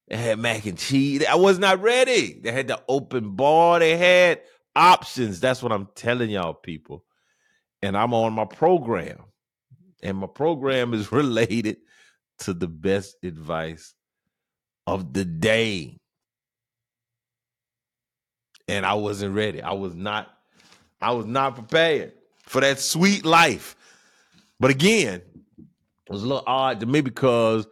They 0.08 0.18
had 0.18 0.40
mac 0.40 0.66
and 0.66 0.78
cheese. 0.78 1.24
I 1.28 1.36
was 1.36 1.60
not 1.60 1.82
ready. 1.82 2.40
They 2.42 2.52
had 2.52 2.68
the 2.68 2.82
open 2.88 3.36
bar. 3.36 3.80
They 3.80 3.98
had 3.98 4.42
options. 4.76 5.40
That's 5.40 5.62
what 5.62 5.72
I'm 5.72 5.88
telling 5.96 6.30
y'all, 6.30 6.54
people. 6.54 7.04
And 7.82 7.98
I'm 7.98 8.14
on 8.14 8.34
my 8.34 8.46
program. 8.46 9.24
And 10.04 10.18
my 10.18 10.28
program 10.28 10.94
is 10.94 11.12
related 11.12 11.78
to 12.40 12.54
the 12.54 12.68
best 12.68 13.18
advice 13.24 13.94
of 14.88 15.14
the 15.14 15.26
day. 15.26 15.98
And 18.68 18.86
I 18.86 18.94
wasn't 18.94 19.36
ready. 19.36 19.62
I 19.62 19.74
was 19.74 19.96
not, 19.96 20.30
I 21.02 21.12
was 21.12 21.26
not 21.26 21.56
prepared 21.56 22.14
for 22.44 22.62
that 22.62 22.80
sweet 22.80 23.26
life. 23.26 23.76
But 24.60 24.72
again, 24.72 25.22
it 25.58 26.12
was 26.12 26.24
a 26.24 26.28
little 26.28 26.44
odd 26.46 26.80
to 26.80 26.86
me 26.86 27.02
because 27.02 27.68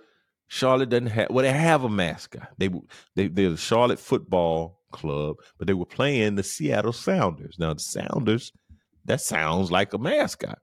Charlotte 0.48 0.89
doesn't 0.89 1.07
have 1.07 1.29
well, 1.29 1.43
they 1.43 1.51
have 1.51 1.83
a 1.83 1.89
mascot. 1.89 2.50
They 2.57 2.69
they 3.15 3.27
they're 3.27 3.51
the 3.51 3.57
Charlotte 3.57 4.00
football 4.00 4.81
club, 4.91 5.38
but 5.57 5.67
they 5.67 5.74
were 5.74 5.86
playing 5.86 6.36
the 6.36 6.43
Seattle 6.43 6.93
Sounders. 6.93 7.57
Now 7.59 7.74
the 7.74 7.79
Sounders, 7.79 8.51
that 9.05 9.21
sounds 9.21 9.71
like 9.71 9.93
a 9.93 10.00
mascot. 10.00 10.59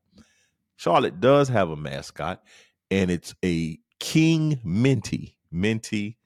Charlotte 0.77 1.21
does 1.21 1.49
have 1.49 1.71
a 1.71 1.77
mascot, 1.77 2.43
and 2.91 3.11
it's 3.11 3.35
a 3.45 3.79
King 3.99 4.61
Minty. 4.65 5.37
Minty 5.51 6.19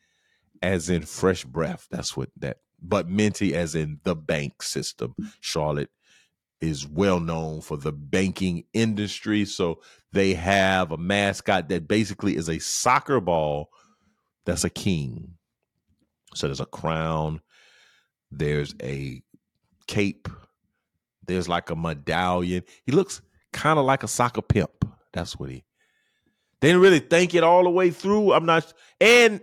as 0.63 0.91
in 0.91 1.03
fresh 1.03 1.45
breath. 1.45 1.87
That's 1.91 2.17
what 2.17 2.31
that 2.39 2.59
but 2.83 3.09
Minty 3.09 3.55
as 3.55 3.75
in 3.75 4.01
the 4.05 4.17
bank 4.17 4.63
system. 4.63 5.15
Charlotte 5.41 5.91
is 6.61 6.87
well 6.87 7.21
known 7.21 7.61
for 7.61 7.77
the 7.77 7.93
banking 7.93 8.65
industry. 8.73 9.45
So 9.45 9.81
they 10.13 10.35
have 10.35 10.93
a 10.93 10.97
mascot 10.97 11.69
that 11.69 11.89
basically 11.89 12.37
is 12.37 12.49
a 12.49 12.59
soccer 12.59 13.21
ball 13.21 13.71
that's 14.45 14.65
a 14.65 14.71
king. 14.71 15.35
So 16.35 16.47
there's 16.47 16.61
a 16.61 16.67
crown, 16.67 17.41
there's 18.31 18.75
a 18.83 19.23
cape, 19.87 20.29
there's 21.27 21.49
like 21.49 21.71
a 21.71 21.77
medallion. 21.77 22.63
He 22.85 22.93
looks 22.93 23.21
kind 23.53 23.79
of 23.79 23.85
like 23.85 24.03
a 24.03 24.09
soccer 24.09 24.43
pimp. 24.43 24.85
That's 25.13 25.39
what 25.39 25.51
he. 25.51 25.65
They 26.61 26.69
didn't 26.69 26.83
really 26.83 27.01
think 27.01 27.35
it 27.35 27.43
all 27.43 27.65
the 27.65 27.71
way 27.71 27.91
through. 27.91 28.33
I'm 28.33 28.45
not, 28.45 28.73
and 29.01 29.41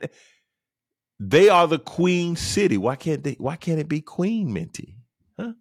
they 1.20 1.50
are 1.50 1.68
the 1.68 1.80
queen 1.80 2.36
city. 2.36 2.78
Why 2.78 2.96
can't 2.96 3.24
they? 3.24 3.34
Why 3.34 3.56
can't 3.56 3.80
it 3.80 3.90
be 3.90 4.02
Queen 4.02 4.54
Minty? 4.54 4.98
Huh? 5.40 5.54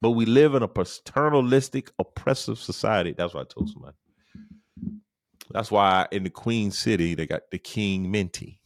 But 0.00 0.12
we 0.12 0.24
live 0.24 0.54
in 0.54 0.62
a 0.62 0.68
paternalistic, 0.68 1.90
oppressive 1.98 2.58
society. 2.58 3.12
That's 3.12 3.34
what 3.34 3.42
I 3.42 3.52
told 3.52 3.68
somebody. 3.70 3.96
That's 5.50 5.70
why 5.70 6.06
in 6.10 6.24
the 6.24 6.30
Queen 6.30 6.70
City 6.70 7.14
they 7.14 7.26
got 7.26 7.50
the 7.50 7.58
King 7.58 8.10
Minty. 8.10 8.60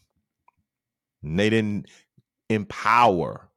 And 1.23 1.39
they 1.39 1.51
didn't 1.51 1.87
empower 2.49 3.49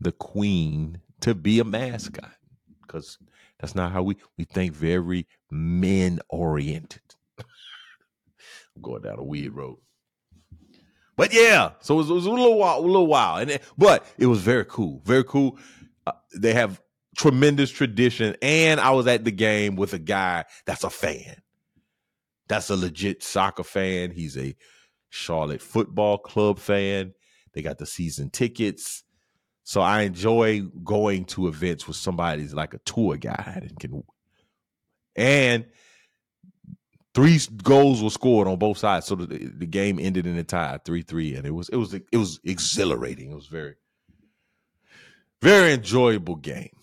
the 0.00 0.12
Queen 0.12 1.00
to 1.20 1.34
be 1.34 1.60
a 1.60 1.64
mascot 1.64 2.34
because 2.82 3.18
that's 3.64 3.74
not 3.74 3.92
how 3.92 4.02
we 4.02 4.18
we 4.36 4.44
think. 4.44 4.74
Very 4.74 5.26
men 5.50 6.20
oriented. 6.28 7.00
I'm 7.38 8.82
going 8.82 9.00
down 9.00 9.18
a 9.18 9.24
weird 9.24 9.54
road. 9.54 9.78
But 11.16 11.32
yeah, 11.32 11.70
so 11.80 11.94
it 11.94 11.96
was, 11.96 12.10
it 12.10 12.12
was, 12.12 12.26
a 12.26 12.30
little 12.30 12.58
while, 12.58 12.78
a 12.78 12.80
little 12.80 13.06
while, 13.06 13.36
and 13.38 13.52
it, 13.52 13.62
but 13.78 14.04
it 14.18 14.26
was 14.26 14.42
very 14.42 14.66
cool, 14.66 15.00
very 15.06 15.24
cool. 15.24 15.56
Uh, 16.06 16.12
they 16.36 16.52
have 16.52 16.82
tremendous 17.16 17.70
tradition, 17.70 18.36
and 18.42 18.80
I 18.80 18.90
was 18.90 19.06
at 19.06 19.24
the 19.24 19.30
game 19.30 19.76
with 19.76 19.94
a 19.94 19.98
guy 19.98 20.44
that's 20.66 20.84
a 20.84 20.90
fan. 20.90 21.36
That's 22.48 22.68
a 22.68 22.76
legit 22.76 23.22
soccer 23.22 23.64
fan. 23.64 24.10
He's 24.10 24.36
a 24.36 24.54
Charlotte 25.08 25.62
Football 25.62 26.18
Club 26.18 26.58
fan. 26.58 27.14
They 27.54 27.62
got 27.62 27.78
the 27.78 27.86
season 27.86 28.28
tickets. 28.28 29.04
So 29.64 29.80
I 29.80 30.02
enjoy 30.02 30.60
going 30.60 31.24
to 31.26 31.48
events 31.48 31.88
with 31.88 31.96
somebody 31.96 32.42
who's 32.42 32.54
like 32.54 32.74
a 32.74 32.78
tour 32.78 33.16
guide 33.16 33.66
and 33.68 33.80
can 33.80 34.02
and 35.16 35.64
three 37.14 37.40
goals 37.62 38.02
were 38.02 38.10
scored 38.10 38.46
on 38.46 38.58
both 38.58 38.76
sides. 38.76 39.06
So 39.06 39.14
the, 39.14 39.26
the 39.26 39.66
game 39.66 39.98
ended 39.98 40.26
in 40.26 40.36
a 40.36 40.44
tie, 40.44 40.78
three 40.84 41.02
three, 41.02 41.34
and 41.34 41.46
it 41.46 41.52
was 41.52 41.70
it 41.70 41.76
was 41.76 41.94
it 41.94 42.16
was 42.16 42.40
exhilarating. 42.44 43.30
It 43.30 43.34
was 43.34 43.46
very 43.46 43.76
very 45.40 45.72
enjoyable 45.72 46.36
game. 46.36 46.76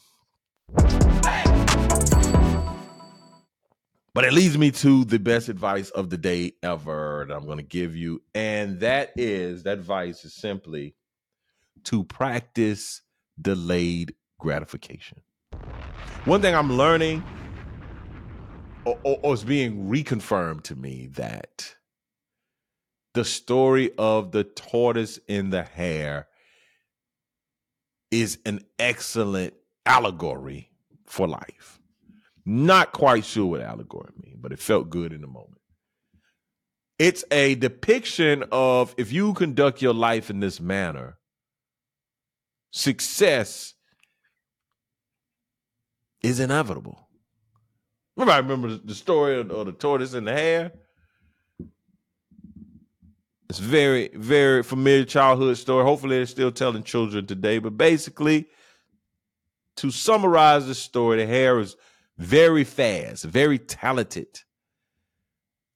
But 4.13 4.25
it 4.25 4.33
leads 4.33 4.57
me 4.57 4.71
to 4.71 5.05
the 5.05 5.19
best 5.19 5.47
advice 5.49 5.89
of 5.91 6.09
the 6.09 6.17
day 6.17 6.53
ever 6.61 7.25
that 7.27 7.33
I'm 7.33 7.45
going 7.45 7.59
to 7.59 7.63
give 7.63 7.95
you. 7.95 8.21
And 8.35 8.79
that 8.81 9.11
is 9.15 9.63
that 9.63 9.77
advice 9.77 10.25
is 10.25 10.33
simply 10.33 10.95
to 11.85 12.03
practice 12.03 13.01
delayed 13.39 14.13
gratification. 14.39 15.21
One 16.25 16.41
thing 16.41 16.55
I'm 16.55 16.73
learning 16.73 17.23
or, 18.85 18.97
or, 19.03 19.19
or 19.23 19.33
it's 19.33 19.43
being 19.43 19.89
reconfirmed 19.89 20.63
to 20.63 20.75
me 20.75 21.07
that 21.13 21.75
the 23.13 23.25
story 23.25 23.91
of 23.97 24.31
the 24.31 24.43
tortoise 24.43 25.19
and 25.27 25.51
the 25.51 25.63
hare 25.63 26.27
is 28.09 28.39
an 28.45 28.63
excellent 28.79 29.53
allegory 29.85 30.69
for 31.05 31.27
life. 31.27 31.79
Not 32.45 32.91
quite 32.91 33.25
sure 33.25 33.45
what 33.45 33.61
allegory 33.61 34.11
means, 34.23 34.37
but 34.39 34.51
it 34.51 34.59
felt 34.59 34.89
good 34.89 35.13
in 35.13 35.21
the 35.21 35.27
moment. 35.27 35.61
It's 36.97 37.23
a 37.31 37.55
depiction 37.55 38.43
of 38.51 38.93
if 38.97 39.11
you 39.11 39.33
conduct 39.33 39.81
your 39.81 39.93
life 39.93 40.29
in 40.29 40.39
this 40.39 40.59
manner, 40.59 41.17
success 42.71 43.75
is 46.21 46.39
inevitable. 46.39 47.07
Remember, 48.15 48.33
I 48.33 48.37
remember 48.37 48.77
the 48.83 48.95
story 48.95 49.39
of, 49.39 49.47
the 49.47 49.71
tortoise 49.71 50.13
and 50.13 50.27
the 50.27 50.33
hare. 50.33 50.71
It's 53.49 53.59
very, 53.59 54.09
very 54.13 54.63
familiar 54.63 55.03
childhood 55.03 55.57
story. 55.57 55.83
Hopefully, 55.83 56.17
they're 56.17 56.25
still 56.25 56.51
telling 56.51 56.83
children 56.83 57.25
today. 57.25 57.59
But 57.59 57.77
basically, 57.77 58.47
to 59.77 59.91
summarize 59.91 60.67
the 60.67 60.75
story, 60.75 61.17
the 61.17 61.27
hare 61.27 61.59
is 61.59 61.75
very 62.17 62.63
fast, 62.63 63.25
very 63.25 63.57
talented, 63.57 64.39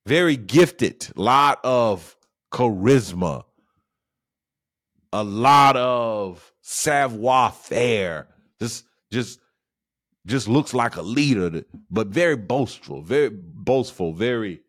very 0.05 0.37
gifted, 0.37 1.09
lot 1.17 1.59
of 1.63 2.15
charisma, 2.53 3.43
a 5.11 5.23
lot 5.23 5.75
of 5.75 6.53
savoir 6.67 7.51
faire, 7.51 8.27
just 8.59 8.85
just 9.11 9.39
just 10.25 10.47
looks 10.47 10.73
like 10.73 10.95
a 10.95 11.03
leader, 11.03 11.63
but 11.91 12.07
very 12.07 12.35
boastful, 12.35 13.03
very 13.03 13.29
boastful, 13.31 14.13
very, 14.13 14.61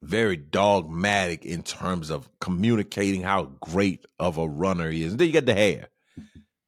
very 0.00 0.38
dogmatic 0.38 1.44
in 1.44 1.62
terms 1.62 2.08
of 2.08 2.30
communicating 2.40 3.20
how 3.20 3.52
great 3.60 4.06
of 4.18 4.38
a 4.38 4.48
runner 4.48 4.90
he 4.90 5.02
is. 5.02 5.12
And 5.12 5.20
then 5.20 5.26
you 5.26 5.34
got 5.34 5.44
the 5.44 5.54
hare. 5.54 5.88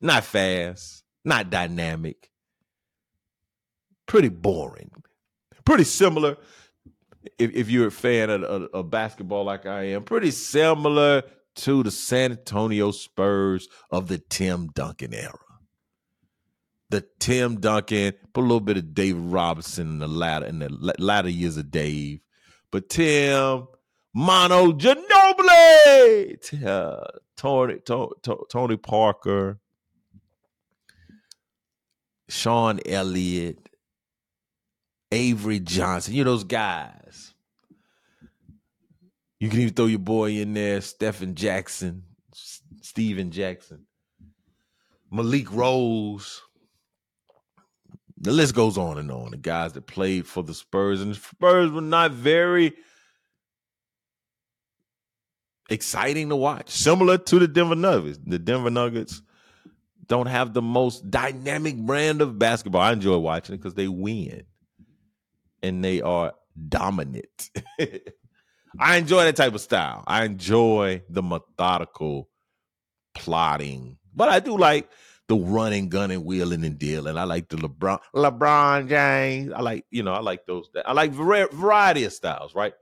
not 0.02 0.24
fast, 0.24 1.02
not 1.24 1.48
dynamic, 1.48 2.30
pretty 4.06 4.28
boring, 4.28 4.90
pretty 5.64 5.84
similar. 5.84 6.36
If, 7.38 7.54
if 7.54 7.70
you're 7.70 7.88
a 7.88 7.90
fan 7.90 8.28
of, 8.28 8.42
of, 8.42 8.68
of 8.74 8.90
basketball 8.90 9.44
like 9.44 9.64
I 9.64 9.84
am, 9.84 10.04
pretty 10.04 10.30
similar 10.30 11.22
to 11.56 11.82
the 11.82 11.90
San 11.90 12.32
Antonio 12.32 12.90
Spurs 12.90 13.68
of 13.90 14.08
the 14.08 14.18
Tim 14.18 14.68
Duncan 14.68 15.14
era 15.14 15.38
the 16.90 17.04
Tim 17.18 17.60
Duncan, 17.60 18.12
put 18.32 18.40
a 18.40 18.42
little 18.42 18.60
bit 18.60 18.76
of 18.76 18.94
David 18.94 19.22
Robinson 19.22 19.88
in 19.88 19.98
the 19.98 20.08
latter 20.08 20.46
in 20.46 20.60
the 20.60 20.94
latter 20.98 21.28
years 21.28 21.56
of 21.56 21.70
Dave, 21.70 22.20
but 22.70 22.88
Tim, 22.88 23.66
Manu 24.14 24.72
Ginobili, 24.74 26.38
Tony, 27.36 27.78
Tony, 27.84 28.14
Tony 28.48 28.76
Parker, 28.76 29.58
Sean 32.28 32.80
Elliott, 32.86 33.68
Avery 35.10 35.60
Johnson, 35.60 36.14
you 36.14 36.24
know 36.24 36.32
those 36.32 36.44
guys. 36.44 37.34
You 39.38 39.48
can 39.50 39.60
even 39.60 39.74
throw 39.74 39.86
your 39.86 39.98
boy 39.98 40.32
in 40.32 40.54
there, 40.54 40.80
Stephen 40.80 41.34
Jackson, 41.34 42.04
Stephen 42.80 43.30
Jackson, 43.30 43.86
Malik 45.10 45.52
Rose 45.52 46.42
the 48.18 48.32
list 48.32 48.54
goes 48.54 48.78
on 48.78 48.98
and 48.98 49.10
on. 49.10 49.30
The 49.30 49.36
guys 49.36 49.74
that 49.74 49.86
played 49.86 50.26
for 50.26 50.42
the 50.42 50.54
Spurs 50.54 51.00
and 51.02 51.12
the 51.12 51.16
Spurs 51.16 51.70
were 51.70 51.80
not 51.80 52.12
very 52.12 52.74
exciting 55.68 56.28
to 56.30 56.36
watch. 56.36 56.70
Similar 56.70 57.18
to 57.18 57.38
the 57.38 57.48
Denver 57.48 57.74
Nuggets. 57.74 58.18
The 58.24 58.38
Denver 58.38 58.70
Nuggets 58.70 59.20
don't 60.06 60.26
have 60.26 60.54
the 60.54 60.62
most 60.62 61.10
dynamic 61.10 61.76
brand 61.76 62.22
of 62.22 62.38
basketball. 62.38 62.80
I 62.80 62.92
enjoy 62.92 63.18
watching 63.18 63.54
it 63.54 63.58
because 63.58 63.74
they 63.74 63.88
win 63.88 64.44
and 65.62 65.84
they 65.84 66.00
are 66.00 66.32
dominant. 66.68 67.50
I 68.78 68.96
enjoy 68.96 69.24
that 69.24 69.36
type 69.36 69.54
of 69.54 69.60
style. 69.60 70.04
I 70.06 70.24
enjoy 70.24 71.02
the 71.08 71.22
methodical 71.22 72.28
plotting, 73.14 73.98
but 74.14 74.28
I 74.28 74.40
do 74.40 74.56
like 74.56 74.88
the 75.28 75.36
running, 75.36 75.88
gunning, 75.88 76.24
wheeling, 76.24 76.64
and 76.64 76.78
dealing. 76.78 77.16
I 77.16 77.24
like 77.24 77.48
the 77.48 77.56
LeBron, 77.56 77.98
LeBron 78.14 78.88
James. 78.88 79.52
I 79.52 79.60
like, 79.60 79.84
you 79.90 80.02
know, 80.02 80.12
I 80.12 80.20
like 80.20 80.46
those. 80.46 80.68
I 80.84 80.92
like 80.92 81.12
variety 81.12 82.04
of 82.04 82.12
styles, 82.12 82.54
right? 82.54 82.74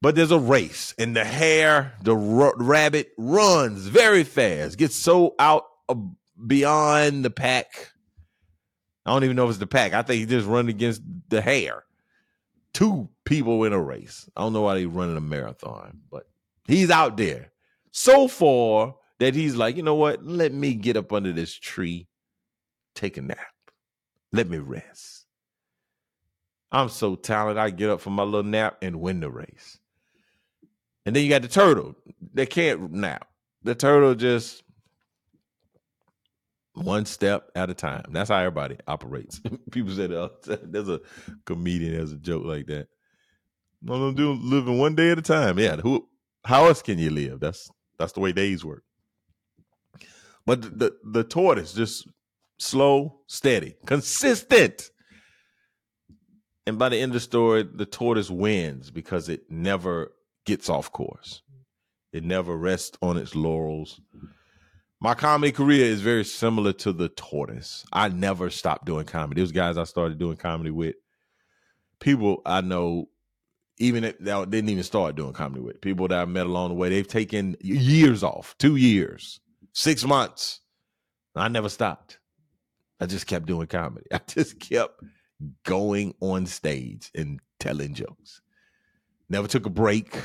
But 0.00 0.14
there's 0.14 0.30
a 0.30 0.38
race, 0.38 0.94
and 0.98 1.16
the 1.16 1.24
hare, 1.24 1.94
the 2.02 2.16
r- 2.16 2.54
rabbit, 2.56 3.10
runs 3.18 3.86
very 3.86 4.22
fast, 4.22 4.78
gets 4.78 4.94
so 4.94 5.34
out 5.38 5.64
beyond 6.46 7.24
the 7.24 7.30
pack. 7.30 7.92
I 9.04 9.12
don't 9.12 9.24
even 9.24 9.36
know 9.36 9.44
if 9.44 9.50
it's 9.50 9.58
the 9.58 9.66
pack. 9.66 9.94
I 9.94 10.02
think 10.02 10.20
he 10.20 10.26
just 10.26 10.46
run 10.46 10.68
against 10.68 11.02
the 11.28 11.40
hare. 11.40 11.82
Two 12.72 13.08
people 13.24 13.64
in 13.64 13.72
a 13.72 13.80
race. 13.80 14.28
I 14.36 14.42
don't 14.42 14.52
know 14.52 14.62
why 14.62 14.78
they're 14.78 14.88
running 14.88 15.16
a 15.16 15.20
marathon, 15.20 16.00
but 16.10 16.28
he's 16.66 16.90
out 16.90 17.16
there 17.16 17.52
so 17.90 18.28
far 18.28 18.94
that 19.18 19.34
he's 19.34 19.56
like, 19.56 19.76
you 19.76 19.82
know 19.82 19.94
what? 19.94 20.24
Let 20.24 20.52
me 20.52 20.74
get 20.74 20.96
up 20.96 21.12
under 21.12 21.32
this 21.32 21.54
tree, 21.54 22.08
take 22.94 23.16
a 23.16 23.22
nap. 23.22 23.38
Let 24.32 24.48
me 24.48 24.58
rest. 24.58 25.26
I'm 26.70 26.88
so 26.88 27.16
talented. 27.16 27.58
I 27.58 27.70
get 27.70 27.90
up 27.90 28.00
from 28.00 28.12
my 28.12 28.22
little 28.22 28.42
nap 28.42 28.78
and 28.82 29.00
win 29.00 29.20
the 29.20 29.30
race. 29.30 29.78
And 31.06 31.16
then 31.16 31.24
you 31.24 31.30
got 31.30 31.42
the 31.42 31.48
turtle. 31.48 31.96
They 32.34 32.44
can't 32.44 32.92
nap. 32.92 33.26
The 33.62 33.74
turtle 33.74 34.14
just 34.14 34.62
one 36.78 37.06
step 37.06 37.50
at 37.54 37.70
a 37.70 37.74
time. 37.74 38.04
That's 38.10 38.30
how 38.30 38.38
everybody 38.38 38.78
operates. 38.86 39.40
People 39.70 39.94
say 39.94 40.06
that 40.06 40.60
there's 40.64 40.88
a 40.88 41.00
comedian 41.44 41.94
has 41.94 42.12
a 42.12 42.16
joke 42.16 42.44
like 42.44 42.66
that. 42.66 42.88
I'm 43.88 44.14
do 44.14 44.32
living 44.32 44.78
one 44.78 44.94
day 44.94 45.10
at 45.10 45.18
a 45.18 45.22
time. 45.22 45.58
Yeah, 45.58 45.76
who? 45.76 46.08
How 46.44 46.66
else 46.66 46.82
can 46.82 46.98
you 46.98 47.10
live? 47.10 47.40
That's 47.40 47.68
that's 47.98 48.12
the 48.12 48.20
way 48.20 48.32
days 48.32 48.64
work. 48.64 48.82
But 50.46 50.62
the, 50.62 50.68
the, 50.70 50.96
the 51.04 51.24
tortoise 51.24 51.74
just 51.74 52.08
slow, 52.58 53.20
steady, 53.26 53.76
consistent. 53.86 54.90
And 56.66 56.78
by 56.78 56.88
the 56.88 56.96
end 56.96 57.10
of 57.10 57.14
the 57.14 57.20
story, 57.20 57.62
the 57.70 57.86
tortoise 57.86 58.30
wins 58.30 58.90
because 58.90 59.28
it 59.28 59.42
never 59.50 60.12
gets 60.46 60.68
off 60.68 60.90
course. 60.92 61.42
It 62.12 62.24
never 62.24 62.56
rests 62.56 62.96
on 63.02 63.16
its 63.16 63.34
laurels. 63.34 64.00
My 65.00 65.14
comedy 65.14 65.52
career 65.52 65.84
is 65.84 66.00
very 66.00 66.24
similar 66.24 66.72
to 66.74 66.92
the 66.92 67.08
tortoise. 67.08 67.84
I 67.92 68.08
never 68.08 68.50
stopped 68.50 68.84
doing 68.84 69.06
comedy. 69.06 69.40
Those 69.40 69.52
guys 69.52 69.78
I 69.78 69.84
started 69.84 70.18
doing 70.18 70.36
comedy 70.36 70.70
with, 70.70 70.96
people 72.00 72.42
I 72.44 72.62
know, 72.62 73.08
even 73.78 74.02
that 74.02 74.50
didn't 74.50 74.70
even 74.70 74.82
start 74.82 75.14
doing 75.14 75.32
comedy 75.32 75.60
with, 75.60 75.80
people 75.80 76.08
that 76.08 76.20
I 76.20 76.24
met 76.24 76.46
along 76.46 76.70
the 76.70 76.74
way, 76.74 76.88
they've 76.88 77.06
taken 77.06 77.56
years 77.60 78.24
off, 78.24 78.56
two 78.58 78.74
years, 78.74 79.38
six 79.72 80.04
months. 80.04 80.60
I 81.36 81.46
never 81.46 81.68
stopped. 81.68 82.18
I 82.98 83.06
just 83.06 83.28
kept 83.28 83.46
doing 83.46 83.68
comedy. 83.68 84.06
I 84.12 84.20
just 84.26 84.58
kept 84.58 85.00
going 85.64 86.14
on 86.20 86.46
stage 86.46 87.12
and 87.14 87.38
telling 87.60 87.94
jokes. 87.94 88.40
Never 89.28 89.46
took 89.46 89.66
a 89.66 89.70
break, 89.70 90.18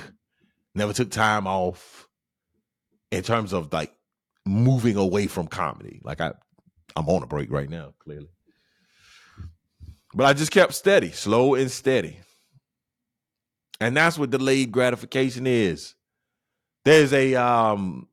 never 0.73 0.93
took 0.93 1.11
time 1.11 1.45
off 1.45 2.07
in 3.11 3.21
terms 3.21 3.53
of 3.53 3.71
like 3.71 3.93
moving 4.45 4.97
away 4.97 5.27
from 5.27 5.47
comedy. 5.47 6.01
Like 6.03 6.21
I 6.21 6.33
I'm 6.95 7.07
on 7.09 7.23
a 7.23 7.27
break 7.27 7.51
right 7.51 7.69
now, 7.69 7.93
clearly. 7.99 8.29
But 10.13 10.25
I 10.25 10.33
just 10.33 10.51
kept 10.51 10.73
steady, 10.73 11.11
slow 11.11 11.55
and 11.55 11.71
steady. 11.71 12.19
And 13.81 13.97
that's 13.97 14.17
what 14.17 14.29
delayed 14.29 14.71
gratification 14.71 15.47
is. 15.47 15.95
There's 16.85 17.13
a 17.13 17.35
um 17.35 18.07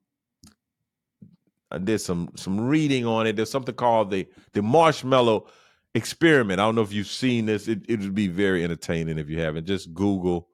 I 1.70 1.78
did 1.78 2.00
some 2.00 2.30
some 2.36 2.60
reading 2.60 3.06
on 3.06 3.26
it. 3.26 3.36
There's 3.36 3.50
something 3.50 3.74
called 3.74 4.10
the 4.10 4.26
the 4.52 4.62
marshmallow 4.62 5.46
experiment. 5.94 6.60
I 6.60 6.64
don't 6.64 6.74
know 6.74 6.82
if 6.82 6.92
you've 6.92 7.06
seen 7.06 7.46
this. 7.46 7.68
It 7.68 7.84
it 7.88 8.00
would 8.00 8.14
be 8.14 8.28
very 8.28 8.64
entertaining 8.64 9.18
if 9.18 9.28
you 9.28 9.40
haven't. 9.40 9.66
Just 9.66 9.92
Google 9.92 10.48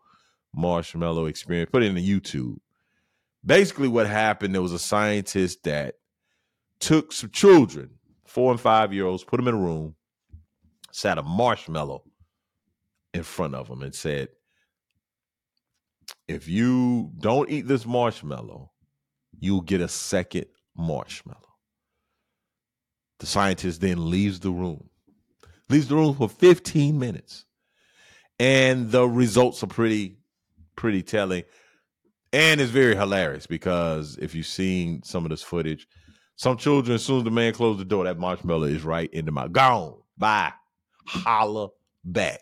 marshmallow 0.55 1.27
experiment. 1.27 1.73
Put 1.73 1.83
it 1.83 1.87
in 1.87 1.95
the 1.95 2.21
YouTube. 2.21 2.57
Basically, 3.47 3.87
what 3.87 4.09
happened, 4.09 4.55
there 4.55 4.63
was 4.63 4.73
a 4.73 4.79
scientist 4.79 5.63
that 5.63 5.95
took 6.81 7.13
some 7.13 7.31
children, 7.31 7.91
four 8.27 8.51
and 8.51 8.61
five 8.61 8.93
year 8.93 9.07
olds, 9.07 9.23
put 9.23 9.37
them 9.37 9.47
in 9.47 9.55
a 9.55 9.59
room, 9.59 9.95
sat 10.91 11.17
a 11.17 11.23
marshmallow 11.23 12.03
in 13.15 13.23
front 13.23 13.55
of 13.55 13.69
them, 13.69 13.83
and 13.83 13.95
said, 13.95 14.29
If 16.27 16.49
you 16.49 17.13
don't 17.19 17.49
eat 17.49 17.69
this 17.69 17.87
marshmallow, 17.87 18.73
you'll 19.39 19.61
get 19.61 19.81
a 19.81 19.89
second 19.89 20.47
marshmallow. 20.77 21.41
The 23.21 23.27
scientist 23.27 23.81
then 23.81 24.11
leaves 24.11 24.41
the 24.41 24.51
room, 24.51 24.91
leaves 25.69 25.87
the 25.89 25.95
room 25.97 26.15
for 26.17 26.29
15 26.29 26.99
minutes. 26.99 27.45
And 28.39 28.91
the 28.91 29.09
results 29.09 29.63
are 29.63 29.69
pretty, 29.69 30.19
pretty 30.75 31.03
telling. 31.03 31.45
And 32.33 32.61
it's 32.61 32.71
very 32.71 32.97
hilarious 32.97 33.47
because 33.47 34.19
if 34.21 34.35
you've 34.35 34.47
seen 34.47 35.03
some 35.03 35.25
of 35.25 35.31
this 35.31 35.43
footage, 35.43 35.87
some 36.37 36.57
children, 36.57 36.97
as 36.97 37.05
soon 37.05 37.19
as 37.19 37.25
the 37.25 37.31
man 37.31 37.53
closed 37.53 37.81
the 37.81 37.85
door, 37.85 38.05
that 38.05 38.19
marshmallow 38.19 38.65
is 38.65 38.83
right 38.83 39.13
into 39.13 39.33
my. 39.33 39.49
Gone. 39.49 39.95
Bye. 40.19 40.53
Holla 41.07 41.69
back. 42.05 42.41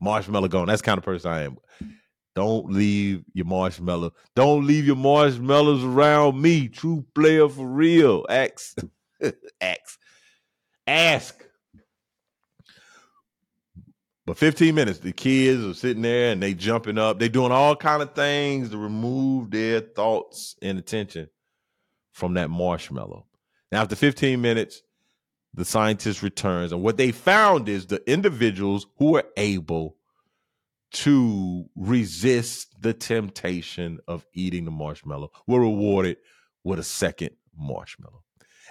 Marshmallow 0.00 0.48
gone. 0.48 0.66
That's 0.66 0.82
kind 0.82 0.98
of 0.98 1.04
person 1.04 1.30
I 1.30 1.42
am. 1.42 1.58
Don't 2.34 2.72
leave 2.72 3.24
your 3.34 3.46
marshmallow. 3.46 4.12
Don't 4.34 4.66
leave 4.66 4.86
your 4.86 4.96
marshmallows 4.96 5.84
around 5.84 6.40
me. 6.40 6.68
True 6.68 7.04
player 7.14 7.48
for 7.48 7.66
real. 7.66 8.24
X. 8.28 8.74
X. 9.60 9.98
Ask. 10.86 11.44
But 14.26 14.36
15 14.36 14.74
minutes, 14.74 14.98
the 14.98 15.12
kids 15.12 15.64
are 15.64 15.74
sitting 15.74 16.02
there 16.02 16.32
and 16.32 16.42
they 16.42 16.54
jumping 16.54 16.98
up. 16.98 17.18
They 17.18 17.28
doing 17.28 17.52
all 17.52 17.74
kind 17.74 18.02
of 18.02 18.14
things 18.14 18.70
to 18.70 18.78
remove 18.78 19.50
their 19.50 19.80
thoughts 19.80 20.56
and 20.62 20.78
attention 20.78 21.28
from 22.12 22.34
that 22.34 22.50
marshmallow. 22.50 23.26
Now, 23.72 23.82
after 23.82 23.96
15 23.96 24.40
minutes, 24.40 24.82
the 25.54 25.64
scientist 25.64 26.22
returns, 26.22 26.72
and 26.72 26.82
what 26.82 26.96
they 26.96 27.10
found 27.10 27.68
is 27.68 27.86
the 27.86 28.08
individuals 28.08 28.86
who 28.98 29.12
were 29.12 29.26
able 29.36 29.96
to 30.92 31.68
resist 31.76 32.80
the 32.80 32.92
temptation 32.92 33.98
of 34.06 34.26
eating 34.34 34.64
the 34.64 34.70
marshmallow 34.70 35.30
were 35.46 35.60
rewarded 35.60 36.18
with 36.64 36.78
a 36.78 36.84
second 36.84 37.30
marshmallow. 37.56 38.22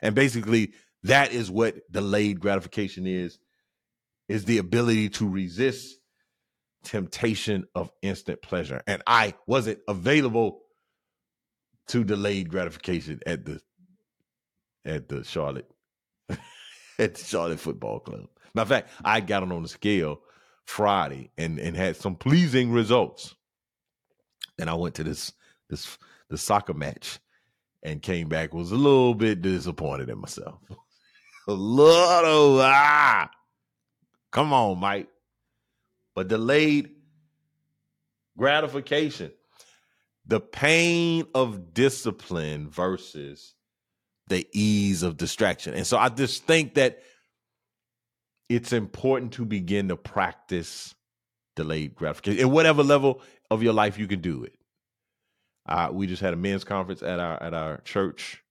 And 0.01 0.15
basically, 0.15 0.73
that 1.03 1.31
is 1.31 1.49
what 1.49 1.89
delayed 1.91 2.39
gratification 2.39 3.07
is 3.07 3.39
is 4.29 4.45
the 4.45 4.59
ability 4.59 5.09
to 5.09 5.27
resist 5.27 5.97
temptation 6.83 7.65
of 7.75 7.91
instant 8.01 8.41
pleasure. 8.41 8.81
And 8.87 9.01
I 9.05 9.33
wasn't 9.47 9.79
available 9.87 10.61
to 11.87 12.03
delayed 12.03 12.49
gratification 12.49 13.19
at 13.25 13.43
the 13.43 13.59
at 14.85 15.09
the 15.09 15.23
Charlotte 15.23 15.69
at 16.29 17.15
the 17.15 17.23
Charlotte 17.23 17.59
Football 17.59 17.99
Club. 17.99 18.27
Matter 18.53 18.61
of 18.61 18.69
fact, 18.69 18.89
I 19.03 19.19
got 19.19 19.43
it 19.43 19.51
on 19.51 19.63
the 19.63 19.67
scale 19.67 20.21
Friday 20.65 21.31
and 21.37 21.59
and 21.59 21.75
had 21.75 21.97
some 21.97 22.15
pleasing 22.15 22.71
results. 22.71 23.35
And 24.59 24.69
I 24.69 24.75
went 24.75 24.95
to 24.95 25.03
this 25.03 25.33
this 25.69 25.97
the 26.29 26.37
soccer 26.37 26.75
match 26.75 27.19
and 27.81 28.01
came 28.01 28.29
back 28.29 28.53
was 28.53 28.71
a 28.71 28.75
little 28.75 29.15
bit 29.15 29.41
disappointed 29.41 30.09
in 30.09 30.19
myself. 30.19 30.59
a 31.47 31.53
little 31.53 32.59
ah. 32.61 33.29
Come 34.31 34.53
on, 34.53 34.79
Mike. 34.79 35.07
But 36.15 36.27
delayed 36.27 36.91
gratification. 38.37 39.31
The 40.25 40.39
pain 40.39 41.25
of 41.33 41.73
discipline 41.73 42.69
versus 42.69 43.55
the 44.27 44.47
ease 44.51 45.03
of 45.03 45.17
distraction. 45.17 45.73
And 45.73 45.87
so 45.87 45.97
I 45.97 46.09
just 46.09 46.43
think 46.43 46.75
that 46.75 47.01
it's 48.47 48.73
important 48.73 49.33
to 49.33 49.45
begin 49.45 49.89
to 49.89 49.95
practice 49.95 50.93
delayed 51.55 51.95
gratification 51.95 52.41
at 52.41 52.49
whatever 52.49 52.83
level 52.83 53.21
of 53.51 53.63
your 53.63 53.73
life 53.73 53.97
you 53.97 54.07
can 54.07 54.21
do 54.21 54.43
it. 54.43 54.53
Uh, 55.67 55.89
we 55.91 56.07
just 56.07 56.21
had 56.21 56.33
a 56.33 56.37
men's 56.37 56.63
conference 56.63 57.03
at 57.03 57.19
our 57.19 57.41
at 57.43 57.53
our 57.53 57.77
church, 57.81 58.43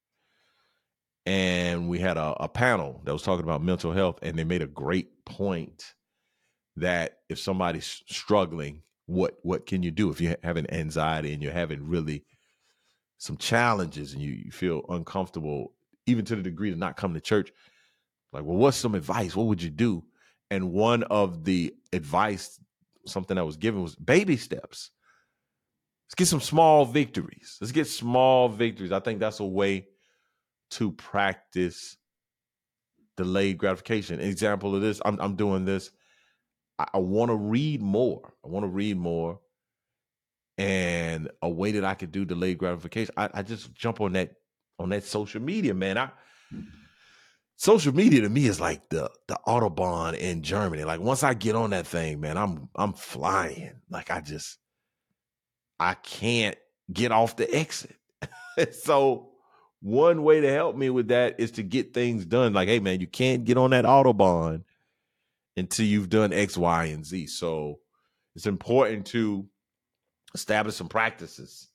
and 1.29 1.91
we 1.91 1.99
had 1.99 2.17
a, 2.17 2.35
a 2.41 2.49
panel 2.49 3.03
that 3.05 3.13
was 3.13 3.23
talking 3.23 3.45
about 3.45 3.63
mental 3.63 3.93
health, 3.93 4.19
and 4.23 4.39
they 4.39 4.45
made 4.45 4.63
a 4.63 4.67
great 4.67 5.27
point 5.27 5.93
that 6.77 7.19
if 7.29 7.39
somebody's 7.39 8.03
struggling, 8.09 8.81
what 9.05 9.35
what 9.43 9.67
can 9.67 9.83
you 9.83 9.91
do 9.91 10.09
if 10.09 10.23
you're 10.23 10.39
having 10.43 10.69
anxiety 10.71 11.35
and 11.35 11.43
you're 11.43 11.53
having 11.53 11.87
really 11.87 12.25
some 13.19 13.37
challenges 13.37 14.15
and 14.15 14.23
you, 14.23 14.33
you 14.33 14.51
feel 14.51 14.87
uncomfortable, 14.89 15.75
even 16.07 16.25
to 16.25 16.35
the 16.35 16.41
degree 16.41 16.71
to 16.71 16.77
not 16.77 16.97
come 16.97 17.13
to 17.13 17.21
church? 17.21 17.53
Like, 18.33 18.45
well, 18.45 18.57
what's 18.57 18.79
some 18.79 18.95
advice? 18.95 19.37
What 19.37 19.49
would 19.49 19.63
you 19.63 19.71
do? 19.71 20.05
And 20.51 20.73
one 20.73 21.03
of 21.03 21.45
the 21.45 21.75
advice 21.93 22.59
something 23.05 23.37
that 23.37 23.45
was 23.45 23.59
given 23.59 23.83
was 23.83 23.97
baby 23.97 24.39
steps. 24.39 24.93
Let's 26.07 26.15
get 26.15 26.29
some 26.29 26.41
small 26.41 26.87
victories. 26.87 27.59
Let's 27.61 27.73
get 27.73 27.87
small 27.87 28.49
victories. 28.49 28.93
I 28.93 29.01
think 29.01 29.21
that's 29.21 29.41
a 29.41 29.45
way 29.45 29.89
to 30.71 30.93
practice 30.93 31.97
delayed 33.17 33.59
gratification. 33.59 34.21
An 34.21 34.29
example 34.29 34.75
of 34.75 34.83
this, 34.83 35.01
I'm, 35.05 35.21
I'm 35.21 35.37
doing 35.37 35.65
this. 35.65 35.91
I, 36.79 36.87
I 36.95 36.99
want 36.99 37.31
to 37.31 37.37
read 37.37 37.83
more. 37.83 38.33
I 38.45 38.49
want 38.49 38.65
to 38.65 38.69
read 38.69 38.97
more. 38.97 39.41
And 40.57 41.31
a 41.43 41.49
way 41.49 41.73
that 41.73 41.85
I 41.85 41.95
could 41.95 42.11
do 42.11 42.25
delayed 42.25 42.59
gratification, 42.59 43.15
I, 43.17 43.29
I 43.33 43.43
just 43.43 43.73
jump 43.75 44.01
on 44.01 44.13
that 44.15 44.33
on 44.81 44.89
that 44.91 45.05
social 45.05 45.41
media, 45.41 45.75
man. 45.75 45.99
I 45.99 46.11
social 47.57 47.95
media 47.95 48.23
to 48.23 48.29
me 48.29 48.47
is 48.47 48.61
like 48.61 48.89
the 48.89 49.11
the 49.27 49.39
autobahn 49.47 50.17
in 50.17 50.43
Germany. 50.43 50.85
Like 50.85 51.01
once 51.01 51.23
I 51.23 51.35
get 51.35 51.55
on 51.55 51.71
that 51.71 51.87
thing, 51.87 52.21
man, 52.21 52.37
I'm 52.37 52.69
I'm 52.75 52.93
flying. 52.93 53.73
Like 53.91 54.11
I 54.11 54.21
just 54.21 54.59
I 55.79 55.95
can't 55.95 56.57
get 56.93 57.13
off 57.13 57.37
the 57.37 57.53
exit. 57.55 57.97
so 58.73 59.28
one 59.81 60.23
way 60.23 60.41
to 60.41 60.51
help 60.51 60.77
me 60.77 60.91
with 60.91 61.09
that 61.09 61.39
is 61.39 61.53
to 61.53 61.63
get 61.63 61.95
things 61.95 62.25
done. 62.25 62.53
Like, 62.53 62.69
hey 62.69 62.81
man, 62.81 63.01
you 63.01 63.07
can't 63.07 63.45
get 63.45 63.57
on 63.57 63.71
that 63.71 63.85
autobahn 63.85 64.65
until 65.57 65.87
you've 65.87 66.09
done 66.09 66.33
X, 66.33 66.57
Y, 66.57 66.85
and 66.87 67.05
Z. 67.05 67.27
So 67.29 67.79
it's 68.35 68.47
important 68.47 69.07
to 69.07 69.47
establish 70.35 70.77
some 70.77 70.89
practices. 70.89 71.69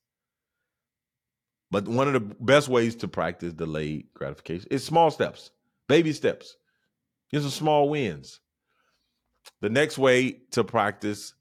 But 1.72 1.88
one 1.88 2.08
of 2.08 2.14
the 2.14 2.36
best 2.40 2.70
ways 2.70 2.96
to 2.98 3.08
practice 3.08 3.54
delayed 3.54 4.08
gratification 4.14 4.68
is 4.70 4.84
small 4.84 5.10
steps. 5.10 5.50
Baby 5.88 6.14
steps. 6.14 6.56
Here's 7.30 7.44
some 7.44 7.52
small 7.52 7.90
wins. 7.90 8.40
The 9.62 9.70
next 9.70 9.98
way 9.98 10.42
to 10.52 10.64
practice 10.64 11.34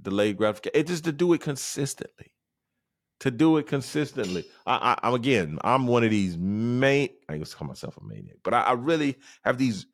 delayed 0.00 0.38
gratification 0.38 0.80
is 0.80 0.90
just 0.90 1.04
to 1.04 1.12
do 1.12 1.32
it 1.34 1.42
consistently. 1.42 2.32
To 3.22 3.30
do 3.30 3.56
it 3.56 3.66
consistently. 3.66 4.44
I, 4.66 4.96
I, 5.02 5.08
am 5.08 5.14
again, 5.14 5.58
I'm 5.62 5.86
one 5.86 6.04
of 6.04 6.10
these 6.10 6.36
main. 6.36 7.08
I 7.28 7.34
used 7.34 7.52
to 7.52 7.56
call 7.56 7.68
myself 7.68 7.96
a 7.96 8.04
maniac, 8.04 8.36
but 8.42 8.54
I, 8.54 8.62
I 8.62 8.72
really 8.72 9.16
have 9.44 9.58
these 9.58 9.86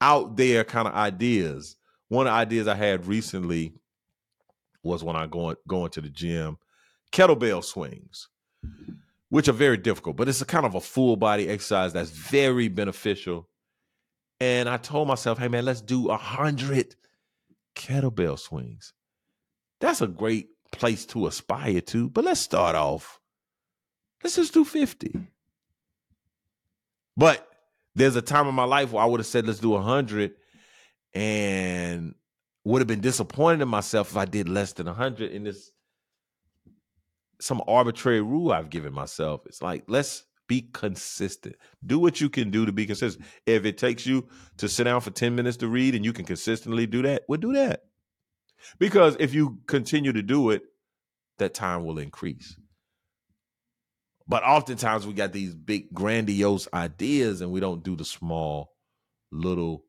out 0.00 0.36
there 0.36 0.64
kind 0.64 0.88
of 0.88 0.94
ideas. 0.94 1.76
One 2.08 2.26
of 2.26 2.32
the 2.32 2.36
ideas 2.36 2.68
I 2.68 2.74
had 2.74 3.06
recently 3.06 3.74
was 4.82 5.04
when 5.04 5.16
I 5.16 5.26
going 5.26 5.56
going 5.68 5.90
to 5.90 6.00
the 6.00 6.08
gym, 6.08 6.58
kettlebell 7.12 7.64
swings 7.64 8.28
which 9.30 9.48
are 9.48 9.52
very 9.52 9.76
difficult, 9.76 10.16
but 10.16 10.28
it's 10.28 10.42
a 10.42 10.44
kind 10.44 10.66
of 10.66 10.74
a 10.74 10.80
full 10.80 11.16
body 11.16 11.48
exercise 11.48 11.92
that's 11.92 12.10
very 12.10 12.68
beneficial. 12.68 13.48
And 14.40 14.68
I 14.68 14.76
told 14.76 15.08
myself, 15.08 15.38
hey 15.38 15.48
man, 15.48 15.64
let's 15.64 15.80
do 15.80 16.10
a 16.10 16.16
hundred 16.16 16.96
kettlebell 17.76 18.38
swings. 18.38 18.92
That's 19.80 20.00
a 20.00 20.08
great 20.08 20.48
place 20.72 21.06
to 21.06 21.26
aspire 21.26 21.80
to, 21.80 22.08
but 22.08 22.24
let's 22.24 22.40
start 22.40 22.76
off. 22.76 23.20
Let's 24.22 24.36
just 24.36 24.54
do 24.54 24.64
50. 24.64 25.18
But 27.16 27.46
there's 27.94 28.16
a 28.16 28.22
time 28.22 28.46
in 28.46 28.54
my 28.54 28.64
life 28.64 28.92
where 28.92 29.02
I 29.02 29.06
would 29.06 29.20
have 29.20 29.26
said, 29.26 29.46
let's 29.46 29.58
do 29.58 29.70
100 29.70 30.32
and 31.14 32.14
would 32.64 32.80
have 32.80 32.88
been 32.88 33.00
disappointed 33.00 33.62
in 33.62 33.68
myself 33.68 34.10
if 34.10 34.16
I 34.16 34.24
did 34.24 34.48
less 34.48 34.72
than 34.74 34.86
100. 34.86 35.32
And 35.32 35.48
it's 35.48 35.72
some 37.40 37.62
arbitrary 37.66 38.20
rule 38.20 38.52
I've 38.52 38.70
given 38.70 38.92
myself. 38.92 39.46
It's 39.46 39.62
like 39.62 39.84
let's 39.88 40.24
be 40.46 40.68
consistent. 40.72 41.56
Do 41.84 41.98
what 41.98 42.20
you 42.20 42.28
can 42.28 42.50
do 42.50 42.66
to 42.66 42.72
be 42.72 42.86
consistent. 42.86 43.24
If 43.46 43.64
it 43.64 43.78
takes 43.78 44.06
you 44.06 44.28
to 44.58 44.68
sit 44.68 44.84
down 44.84 45.00
for 45.00 45.10
10 45.10 45.34
minutes 45.34 45.56
to 45.58 45.68
read 45.68 45.94
and 45.94 46.04
you 46.04 46.12
can 46.12 46.24
consistently 46.24 46.86
do 46.86 47.02
that, 47.02 47.22
we'll 47.28 47.40
do 47.40 47.52
that. 47.54 47.84
Because 48.78 49.16
if 49.18 49.34
you 49.34 49.58
continue 49.66 50.12
to 50.12 50.22
do 50.22 50.50
it, 50.50 50.62
that 51.38 51.54
time 51.54 51.84
will 51.84 51.98
increase. 51.98 52.56
But 54.28 54.44
oftentimes 54.44 55.06
we 55.06 55.12
got 55.12 55.32
these 55.32 55.54
big 55.54 55.92
grandiose 55.92 56.68
ideas 56.72 57.40
and 57.40 57.50
we 57.50 57.58
don't 57.58 57.82
do 57.82 57.96
the 57.96 58.04
small 58.04 58.72
little 59.32 59.84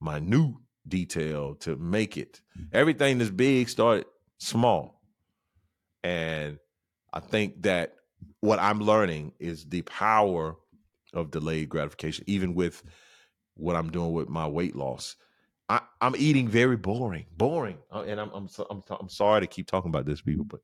minute 0.00 0.54
detail 0.86 1.54
to 1.60 1.76
make 1.76 2.16
it. 2.16 2.40
Mm-hmm. 2.58 2.76
Everything 2.76 3.18
that's 3.18 3.30
big 3.30 3.68
started 3.68 4.06
small. 4.38 5.00
And 6.02 6.58
I 7.12 7.20
think 7.20 7.62
that 7.62 7.94
what 8.40 8.58
I'm 8.58 8.80
learning 8.80 9.32
is 9.38 9.64
the 9.64 9.82
power 9.82 10.56
of 11.12 11.30
delayed 11.30 11.68
gratification, 11.68 12.24
even 12.26 12.54
with 12.54 12.82
what 13.54 13.76
I'm 13.76 13.90
doing 13.90 14.12
with 14.12 14.28
my 14.28 14.46
weight 14.46 14.74
loss. 14.74 15.16
I, 16.00 16.06
am 16.06 16.14
eating 16.16 16.48
very 16.48 16.76
boring, 16.76 17.26
boring, 17.36 17.78
uh, 17.92 18.02
and 18.02 18.20
I'm 18.20 18.30
I'm 18.32 18.48
so, 18.48 18.66
I'm 18.70 18.82
I'm 19.00 19.08
sorry 19.08 19.40
to 19.40 19.46
keep 19.46 19.66
talking 19.66 19.90
about 19.90 20.06
this, 20.06 20.20
people, 20.20 20.44
but 20.44 20.60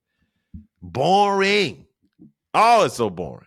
boring. 0.83 1.87
Oh, 2.53 2.85
it's 2.85 2.97
so 2.97 3.11
boring. 3.11 3.47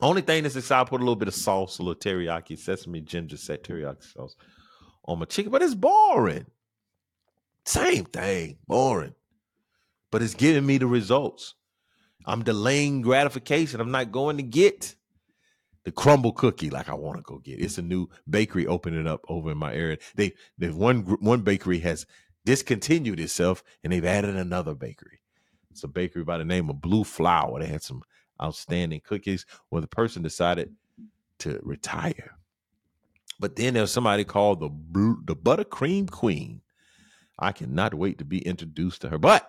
Only 0.00 0.22
thing 0.22 0.42
that's 0.42 0.54
exciting, 0.54 0.86
I 0.86 0.88
put 0.88 1.00
a 1.00 1.04
little 1.04 1.16
bit 1.16 1.28
of 1.28 1.34
sauce, 1.34 1.78
a 1.78 1.82
little 1.82 2.00
teriyaki, 2.00 2.58
sesame, 2.58 3.00
ginger, 3.00 3.36
set 3.36 3.64
teriyaki 3.64 4.12
sauce 4.12 4.36
on 5.04 5.18
my 5.18 5.24
chicken, 5.24 5.50
but 5.50 5.62
it's 5.62 5.74
boring. 5.74 6.46
Same 7.64 8.04
thing, 8.04 8.58
boring 8.66 9.14
but 10.10 10.22
it's 10.22 10.34
giving 10.34 10.66
me 10.66 10.78
the 10.78 10.86
results. 10.86 11.54
I'm 12.24 12.42
delaying 12.42 13.02
gratification. 13.02 13.80
I'm 13.80 13.90
not 13.90 14.12
going 14.12 14.36
to 14.36 14.42
get 14.42 14.94
the 15.84 15.92
crumble 15.92 16.32
cookie 16.32 16.70
like 16.70 16.88
I 16.88 16.94
want 16.94 17.18
to 17.18 17.22
go 17.22 17.38
get. 17.38 17.60
It's 17.60 17.78
a 17.78 17.82
new 17.82 18.08
bakery 18.28 18.66
opening 18.66 19.06
up 19.06 19.24
over 19.28 19.52
in 19.52 19.58
my 19.58 19.74
area. 19.74 19.98
They 20.14 20.32
there's 20.56 20.74
one 20.74 21.02
one 21.20 21.42
bakery 21.42 21.78
has 21.80 22.06
discontinued 22.44 23.20
itself 23.20 23.62
and 23.82 23.92
they've 23.92 24.04
added 24.04 24.36
another 24.36 24.74
bakery. 24.74 25.20
It's 25.70 25.84
a 25.84 25.88
bakery 25.88 26.24
by 26.24 26.38
the 26.38 26.44
name 26.44 26.70
of 26.70 26.80
Blue 26.80 27.04
Flower. 27.04 27.60
They 27.60 27.66
had 27.66 27.82
some 27.82 28.02
outstanding 28.42 29.00
cookies 29.04 29.46
where 29.68 29.80
the 29.80 29.88
person 29.88 30.22
decided 30.22 30.74
to 31.40 31.60
retire. 31.62 32.34
But 33.40 33.56
then 33.56 33.74
there's 33.74 33.92
somebody 33.92 34.24
called 34.24 34.60
the 34.60 34.68
Blue, 34.68 35.22
the 35.24 35.36
Buttercream 35.36 36.10
Queen. 36.10 36.62
I 37.38 37.52
cannot 37.52 37.94
wait 37.94 38.18
to 38.18 38.24
be 38.24 38.44
introduced 38.44 39.02
to 39.02 39.10
her. 39.10 39.18
But 39.18 39.48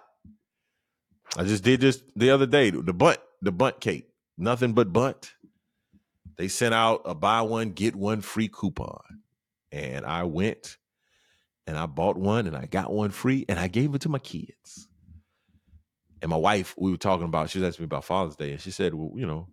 I 1.36 1.44
just 1.44 1.64
did 1.64 1.82
this 1.82 2.04
the 2.16 2.30
other 2.30 2.46
day. 2.46 2.70
The 2.70 2.94
Bundt, 2.94 3.20
the 3.42 3.52
Bundt 3.52 3.80
cake, 3.80 4.10
nothing 4.38 4.74
but 4.74 4.94
Bundt. 4.94 5.34
They 6.40 6.48
sent 6.48 6.74
out 6.74 7.02
a 7.04 7.14
buy 7.14 7.42
one 7.42 7.72
get 7.72 7.98
one 7.98 8.22
free 8.22 8.48
coupon, 8.48 9.02
and 9.74 10.06
I 10.06 10.24
went 10.24 10.78
and 11.68 11.78
I 11.78 11.86
bought 11.86 12.16
one 12.16 12.48
and 12.48 12.56
I 12.56 12.66
got 12.66 12.94
one 12.94 13.10
free 13.10 13.44
and 13.50 13.60
I 13.60 13.68
gave 13.68 13.94
it 13.94 14.02
to 14.04 14.10
my 14.10 14.20
kids. 14.20 14.88
And 16.22 16.32
my 16.32 16.38
wife, 16.38 16.76
we 16.78 16.92
were 16.92 16.98
talking 16.98 17.26
about. 17.26 17.50
She 17.50 17.60
was 17.60 17.68
asking 17.68 17.84
me 17.84 17.88
about 17.88 18.06
Father's 18.06 18.38
Day, 18.38 18.52
and 18.54 18.62
she 18.62 18.72
said, 18.72 18.94
"Well, 18.94 19.12
you 19.16 19.26
know, 19.26 19.50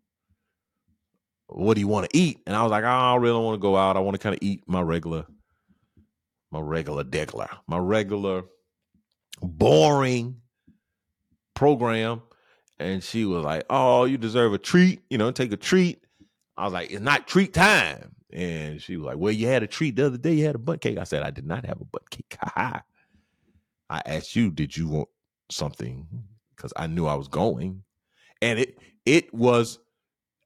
what 1.49 1.75
do 1.75 1.81
you 1.81 1.89
want 1.89 2.09
to 2.09 2.17
eat?" 2.17 2.39
And 2.47 2.55
I 2.55 2.63
was 2.63 2.71
like, 2.71 2.85
oh, 2.85 2.87
"I 2.87 3.17
really 3.17 3.35
don't 3.35 3.45
want 3.45 3.57
to 3.57 3.67
go 3.67 3.77
out. 3.77 3.97
I 3.97 4.01
want 4.01 4.15
to 4.15 4.23
kind 4.23 4.37
of 4.37 4.39
eat 4.41 4.63
my 4.69 4.81
regular, 4.81 5.27
my 6.53 6.61
regular 6.61 7.03
degular, 7.03 7.49
my 7.67 7.79
regular 7.79 8.45
boring." 9.43 10.41
program. 11.57 12.23
And 12.79 13.03
she 13.03 13.25
was 13.25 13.43
like, 13.43 13.65
Oh, 13.69 14.05
you 14.05 14.19
deserve 14.19 14.53
a 14.53 14.59
treat, 14.59 15.01
you 15.11 15.19
know, 15.19 15.33
take 15.33 15.51
a 15.51 15.57
treat. 15.57 16.06
I 16.57 16.65
was 16.65 16.73
like, 16.73 16.91
It's 16.91 17.01
not 17.01 17.27
treat 17.27 17.55
time. 17.55 18.15
And 18.33 18.81
she 18.83 18.97
was 18.97 19.07
like, 19.07 19.19
Well, 19.19 19.33
you 19.33 19.47
had 19.47 19.63
a 19.63 19.67
treat 19.67 19.97
the 19.97 20.07
other 20.07 20.19
day, 20.19 20.35
you 20.35 20.47
had 20.47 20.55
a 20.55 20.59
Bundt 20.59 20.81
cake. 20.81 20.99
I 20.99 21.05
said, 21.05 21.23
I 21.23 21.31
did 21.31 21.47
not 21.47 21.65
have 21.65 21.81
a 21.81 21.85
Bundt 21.85 22.11
cake. 22.11 22.37
I 23.89 24.03
asked 24.05 24.35
you, 24.35 24.51
did 24.51 24.77
you 24.77 24.89
want 24.89 25.09
something? 25.51 26.07
Because 26.55 26.73
I 26.77 26.87
knew 26.87 27.07
I 27.07 27.15
was 27.15 27.29
going. 27.29 27.83
And 28.43 28.59
it 28.59 28.79
it 29.05 29.33
was 29.33 29.79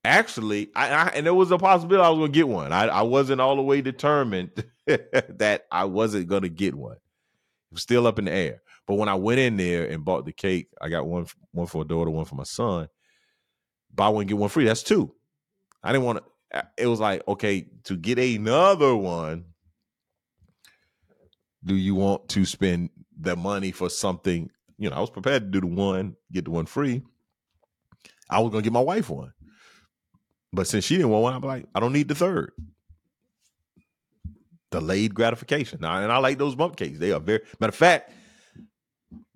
actually 0.05 0.71
I, 0.75 0.91
I, 0.91 1.07
and 1.09 1.27
there 1.27 1.35
was 1.35 1.51
a 1.51 1.59
possibility 1.59 2.05
I 2.05 2.11
was 2.11 2.19
gonna 2.19 2.33
get 2.33 2.49
one. 2.49 2.73
I, 2.73 2.87
I 2.87 3.03
wasn't 3.03 3.41
all 3.41 3.57
the 3.57 3.63
way 3.63 3.81
determined 3.81 4.65
that 4.87 5.63
I 5.73 5.85
wasn't 5.85 6.29
gonna 6.29 6.49
get 6.49 6.75
one. 6.75 6.97
It 6.97 7.75
was 7.75 7.83
still 7.83 8.07
up 8.07 8.19
in 8.19 8.27
the 8.27 8.33
air. 8.33 8.63
But 8.87 8.95
when 8.95 9.09
I 9.09 9.15
went 9.15 9.41
in 9.41 9.57
there 9.57 9.87
and 9.87 10.05
bought 10.05 10.25
the 10.25 10.33
cake, 10.33 10.69
I 10.81 10.89
got 10.89 11.07
one 11.07 11.27
one 11.53 11.67
for 11.67 11.83
a 11.83 11.87
daughter, 11.87 12.11
one 12.11 12.25
for 12.25 12.35
my 12.35 12.45
son. 12.45 12.89
Buy 13.93 14.09
one 14.09 14.27
get 14.27 14.39
one 14.39 14.49
free. 14.49 14.65
That's 14.65 14.83
two. 14.83 15.15
I 15.83 15.93
didn't 15.93 16.05
want 16.05 16.19
to. 16.19 16.65
It 16.77 16.87
was 16.87 17.01
like 17.01 17.23
okay 17.29 17.67
to 17.85 17.97
get 17.97 18.19
another 18.19 18.95
one. 18.97 19.45
Do 21.65 21.77
you 21.77 21.95
want 21.95 22.29
to 22.31 22.45
spend 22.45 22.91
the 23.19 23.37
money 23.37 23.71
for 23.71 23.89
something? 23.89 24.51
You 24.79 24.91
know, 24.91 24.97
I 24.97 25.01
was 25.01 25.11
prepared 25.11 25.53
to 25.53 25.61
do 25.61 25.61
the 25.61 25.75
one, 25.75 26.17
get 26.33 26.45
the 26.47 26.51
one 26.51 26.67
free. 26.67 27.03
I 28.29 28.41
was 28.41 28.51
gonna 28.51 28.63
get 28.63 28.73
my 28.73 28.81
wife 28.81 29.11
one, 29.11 29.33
but 30.53 30.67
since 30.67 30.85
she 30.85 30.97
didn't 30.97 31.11
want 31.11 31.23
one, 31.23 31.35
I'm 31.35 31.43
like, 31.43 31.67
I 31.75 31.81
don't 31.81 31.93
need 31.93 32.09
the 32.09 32.15
third 32.15 32.53
delayed 34.71 35.15
gratification. 35.15 35.81
Now, 35.81 35.99
and 35.99 36.13
I 36.13 36.19
like 36.19 36.39
those 36.39 36.55
Bundt 36.55 36.77
cakes. 36.77 36.99
They 36.99 37.13
are 37.13 37.21
very 37.21 37.41
matter 37.59 37.71
of 37.71 37.75
fact, 37.75 38.13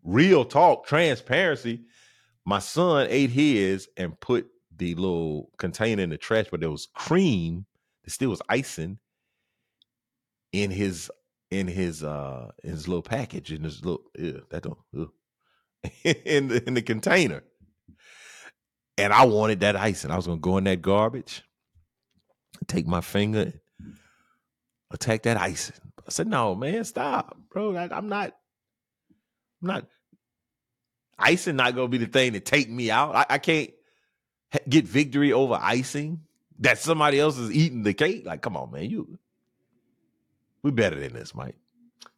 real 0.02 0.44
talk, 0.44 0.86
transparency. 0.86 1.82
My 2.44 2.58
son 2.58 3.06
ate 3.10 3.30
his 3.30 3.88
and 3.96 4.18
put 4.20 4.48
the 4.76 4.94
little 4.94 5.50
container 5.58 6.02
in 6.02 6.10
the 6.10 6.18
trash, 6.18 6.46
but 6.50 6.60
there 6.60 6.70
was 6.70 6.88
cream. 6.94 7.66
There 8.04 8.10
still 8.10 8.30
was 8.30 8.42
icing 8.48 8.98
in 10.52 10.70
his 10.70 11.10
in 11.50 11.68
his 11.68 12.02
uh 12.02 12.50
in 12.62 12.70
his 12.70 12.88
little 12.88 13.02
package 13.02 13.52
in 13.52 13.62
his 13.64 13.84
little 13.84 14.02
yeah, 14.18 14.40
that 14.50 14.62
don't 14.62 14.78
in 16.04 16.48
the 16.48 16.62
in 16.66 16.74
the 16.74 16.82
container. 16.82 17.42
And 18.96 19.12
I 19.12 19.24
wanted 19.24 19.60
that 19.60 19.76
icing. 19.76 20.10
I 20.10 20.16
was 20.16 20.26
gonna 20.26 20.38
go 20.38 20.56
in 20.58 20.64
that 20.64 20.82
garbage, 20.82 21.42
take 22.68 22.86
my 22.86 23.00
finger, 23.00 23.52
attack 24.92 25.24
that 25.24 25.36
icing. 25.36 25.76
I 26.06 26.10
said, 26.10 26.28
"No, 26.28 26.54
man, 26.54 26.84
stop, 26.84 27.36
bro. 27.50 27.76
I, 27.76 27.88
I'm 27.90 28.08
not. 28.08 28.34
I'm 29.62 29.68
not. 29.68 29.86
Icing 31.18 31.56
not 31.56 31.74
gonna 31.74 31.88
be 31.88 31.98
the 31.98 32.06
thing 32.06 32.34
to 32.34 32.40
take 32.40 32.70
me 32.70 32.90
out. 32.90 33.14
I, 33.14 33.26
I 33.30 33.38
can't 33.38 33.70
get 34.68 34.86
victory 34.86 35.32
over 35.32 35.58
icing. 35.60 36.20
That 36.60 36.78
somebody 36.78 37.18
else 37.18 37.36
is 37.36 37.50
eating 37.50 37.82
the 37.82 37.94
cake. 37.94 38.24
Like, 38.24 38.40
come 38.40 38.56
on, 38.56 38.70
man, 38.70 38.88
you. 38.88 39.18
We 40.62 40.70
better 40.70 40.98
than 40.98 41.12
this, 41.12 41.34
Mike. 41.34 41.56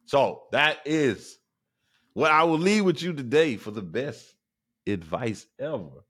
So 0.05 0.43
that 0.51 0.79
is 0.85 1.37
what 2.13 2.31
I 2.31 2.43
will 2.43 2.59
leave 2.59 2.85
with 2.85 3.01
you 3.01 3.13
today 3.13 3.57
for 3.57 3.71
the 3.71 3.81
best 3.81 4.23
advice 4.85 5.45
ever 5.59 6.05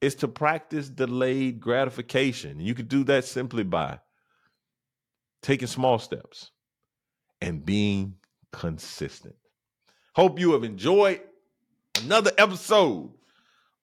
is 0.00 0.14
to 0.16 0.28
practice 0.28 0.88
delayed 0.88 1.60
gratification. 1.60 2.58
You 2.58 2.74
could 2.74 2.88
do 2.88 3.04
that 3.04 3.24
simply 3.24 3.64
by 3.64 4.00
taking 5.42 5.68
small 5.68 5.98
steps 5.98 6.50
and 7.40 7.64
being 7.64 8.14
consistent. 8.52 9.36
Hope 10.14 10.38
you 10.38 10.52
have 10.52 10.64
enjoyed 10.64 11.20
another 12.02 12.32
episode 12.36 13.12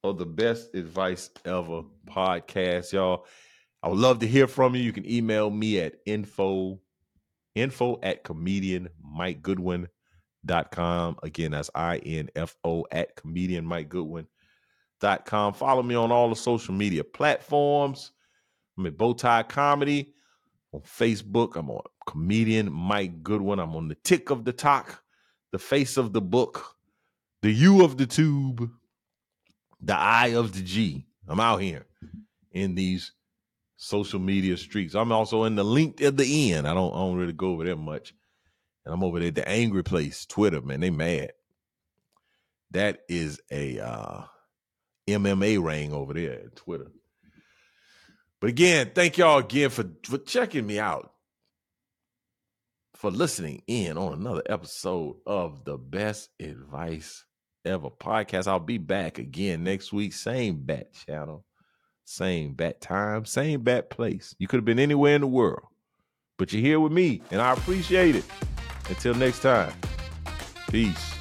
of 0.10 0.17
the 0.17 0.26
Best 0.26 0.74
Advice 0.76 1.30
Ever 1.46 1.84
podcast, 2.06 2.93
y'all. 2.93 3.26
I 3.84 3.89
would 3.89 4.00
love 4.00 4.20
to 4.20 4.28
hear 4.28 4.48
from 4.48 4.76
you. 4.76 4.82
You 4.82 4.93
can 4.93 5.10
email 5.10 5.50
me 5.50 5.80
at 5.80 5.96
info 6.06 6.80
info 7.56 8.00
at 8.04 8.24
comedian 8.24 8.89
Mike 9.02 9.41
Goodwin.com. 9.41 11.17
Again, 11.24 11.52
that's 11.52 11.70
I-N-F-O 11.74 12.86
at 12.91 13.15
comedian 13.15 13.65
Mike 13.65 13.89
Goodwin.com. 13.89 15.54
Follow 15.54 15.84
me 15.84 15.96
on 15.96 16.12
all 16.12 16.30
the 16.30 16.36
social 16.36 16.74
media 16.74 17.04
platforms. 17.04 18.12
I'm 18.78 18.86
at 18.86 18.98
Bowtie 18.98 19.48
Comedy 19.50 20.13
on 20.72 20.82
Facebook. 20.82 21.56
I'm 21.56 21.70
on 21.70 21.82
comedian 22.06 22.72
Mike 22.72 23.24
Goodwin. 23.24 23.60
I'm 23.60 23.76
on 23.76 23.88
the 23.88 23.96
tick 23.96 24.30
of 24.30 24.46
the 24.46 24.54
talk, 24.54 25.04
the 25.52 25.60
face 25.60 25.98
of 25.98 26.13
the 26.13 26.22
book, 26.22 26.76
the 27.41 27.52
U 27.52 27.84
of 27.84 27.98
the 27.98 28.06
tube, 28.06 28.70
the 29.82 29.96
I 29.96 30.28
of 30.30 30.54
the 30.54 30.62
G. 30.62 31.06
I'm 31.28 31.40
out 31.40 31.62
here 31.62 31.86
in 32.52 32.76
these 32.76 33.12
social 33.76 34.20
media 34.20 34.58
streets. 34.58 34.96
I'm 34.96 35.12
also 35.12 35.44
in 35.44 35.56
the 35.56 35.63
link 35.63 36.02
at 36.02 36.18
the 36.18 36.54
end. 36.54 36.68
I 36.68 36.74
don't, 36.74 36.94
I 36.94 36.98
don't 36.98 37.18
really 37.18 37.34
go 37.34 37.50
over 37.50 37.63
there 37.63 37.76
much. 37.76 38.13
And 38.86 38.94
I'm 38.94 39.04
over 39.04 39.20
there 39.20 39.30
at 39.30 39.36
the 39.36 39.48
angry 39.48 39.84
place, 39.84 40.26
Twitter, 40.26 40.62
man. 40.62 40.80
They 40.80 40.90
mad. 40.90 41.32
That 42.72 43.00
is 43.08 43.40
a 43.52 43.80
uh 43.80 44.24
MMA 45.08 45.63
ring 45.63 45.94
over 45.94 46.13
there 46.13 46.34
at 46.34 46.56
Twitter. 46.56 46.92
But 48.40 48.50
again, 48.50 48.92
thank 48.94 49.18
y'all 49.18 49.40
again 49.40 49.70
for, 49.70 49.86
for 50.04 50.18
checking 50.20 50.68
me 50.68 50.80
out, 50.80 51.12
for 52.96 53.10
listening 53.10 53.63
in 53.68 53.98
on 53.98 54.13
another 54.13 54.44
episode 54.48 55.18
of 55.26 55.63
the 55.63 55.78
Best 55.78 56.30
Advice 56.40 57.24
Ever 57.68 57.90
podcast. 57.90 58.48
I'll 58.48 58.60
be 58.60 58.78
back 58.78 59.20
again 59.20 59.64
next 59.64 59.92
week, 59.92 60.14
same 60.14 60.58
bat 60.58 60.94
channel, 60.94 61.44
same 62.06 62.54
bat 62.54 62.82
time, 62.82 63.26
same 63.26 63.62
bat 63.62 63.90
place. 63.90 64.36
You 64.40 64.48
could 64.48 64.58
have 64.58 64.66
been 64.66 64.80
anywhere 64.80 65.16
in 65.16 65.22
the 65.22 65.28
world, 65.28 65.68
but 66.38 66.54
you're 66.54 66.62
here 66.62 66.80
with 66.80 66.92
me, 66.92 67.22
and 67.32 67.42
I 67.42 67.54
appreciate 67.54 68.16
it. 68.16 68.26
Until 68.90 69.16
next 69.16 69.42
time, 69.42 69.74
peace. 70.70 71.17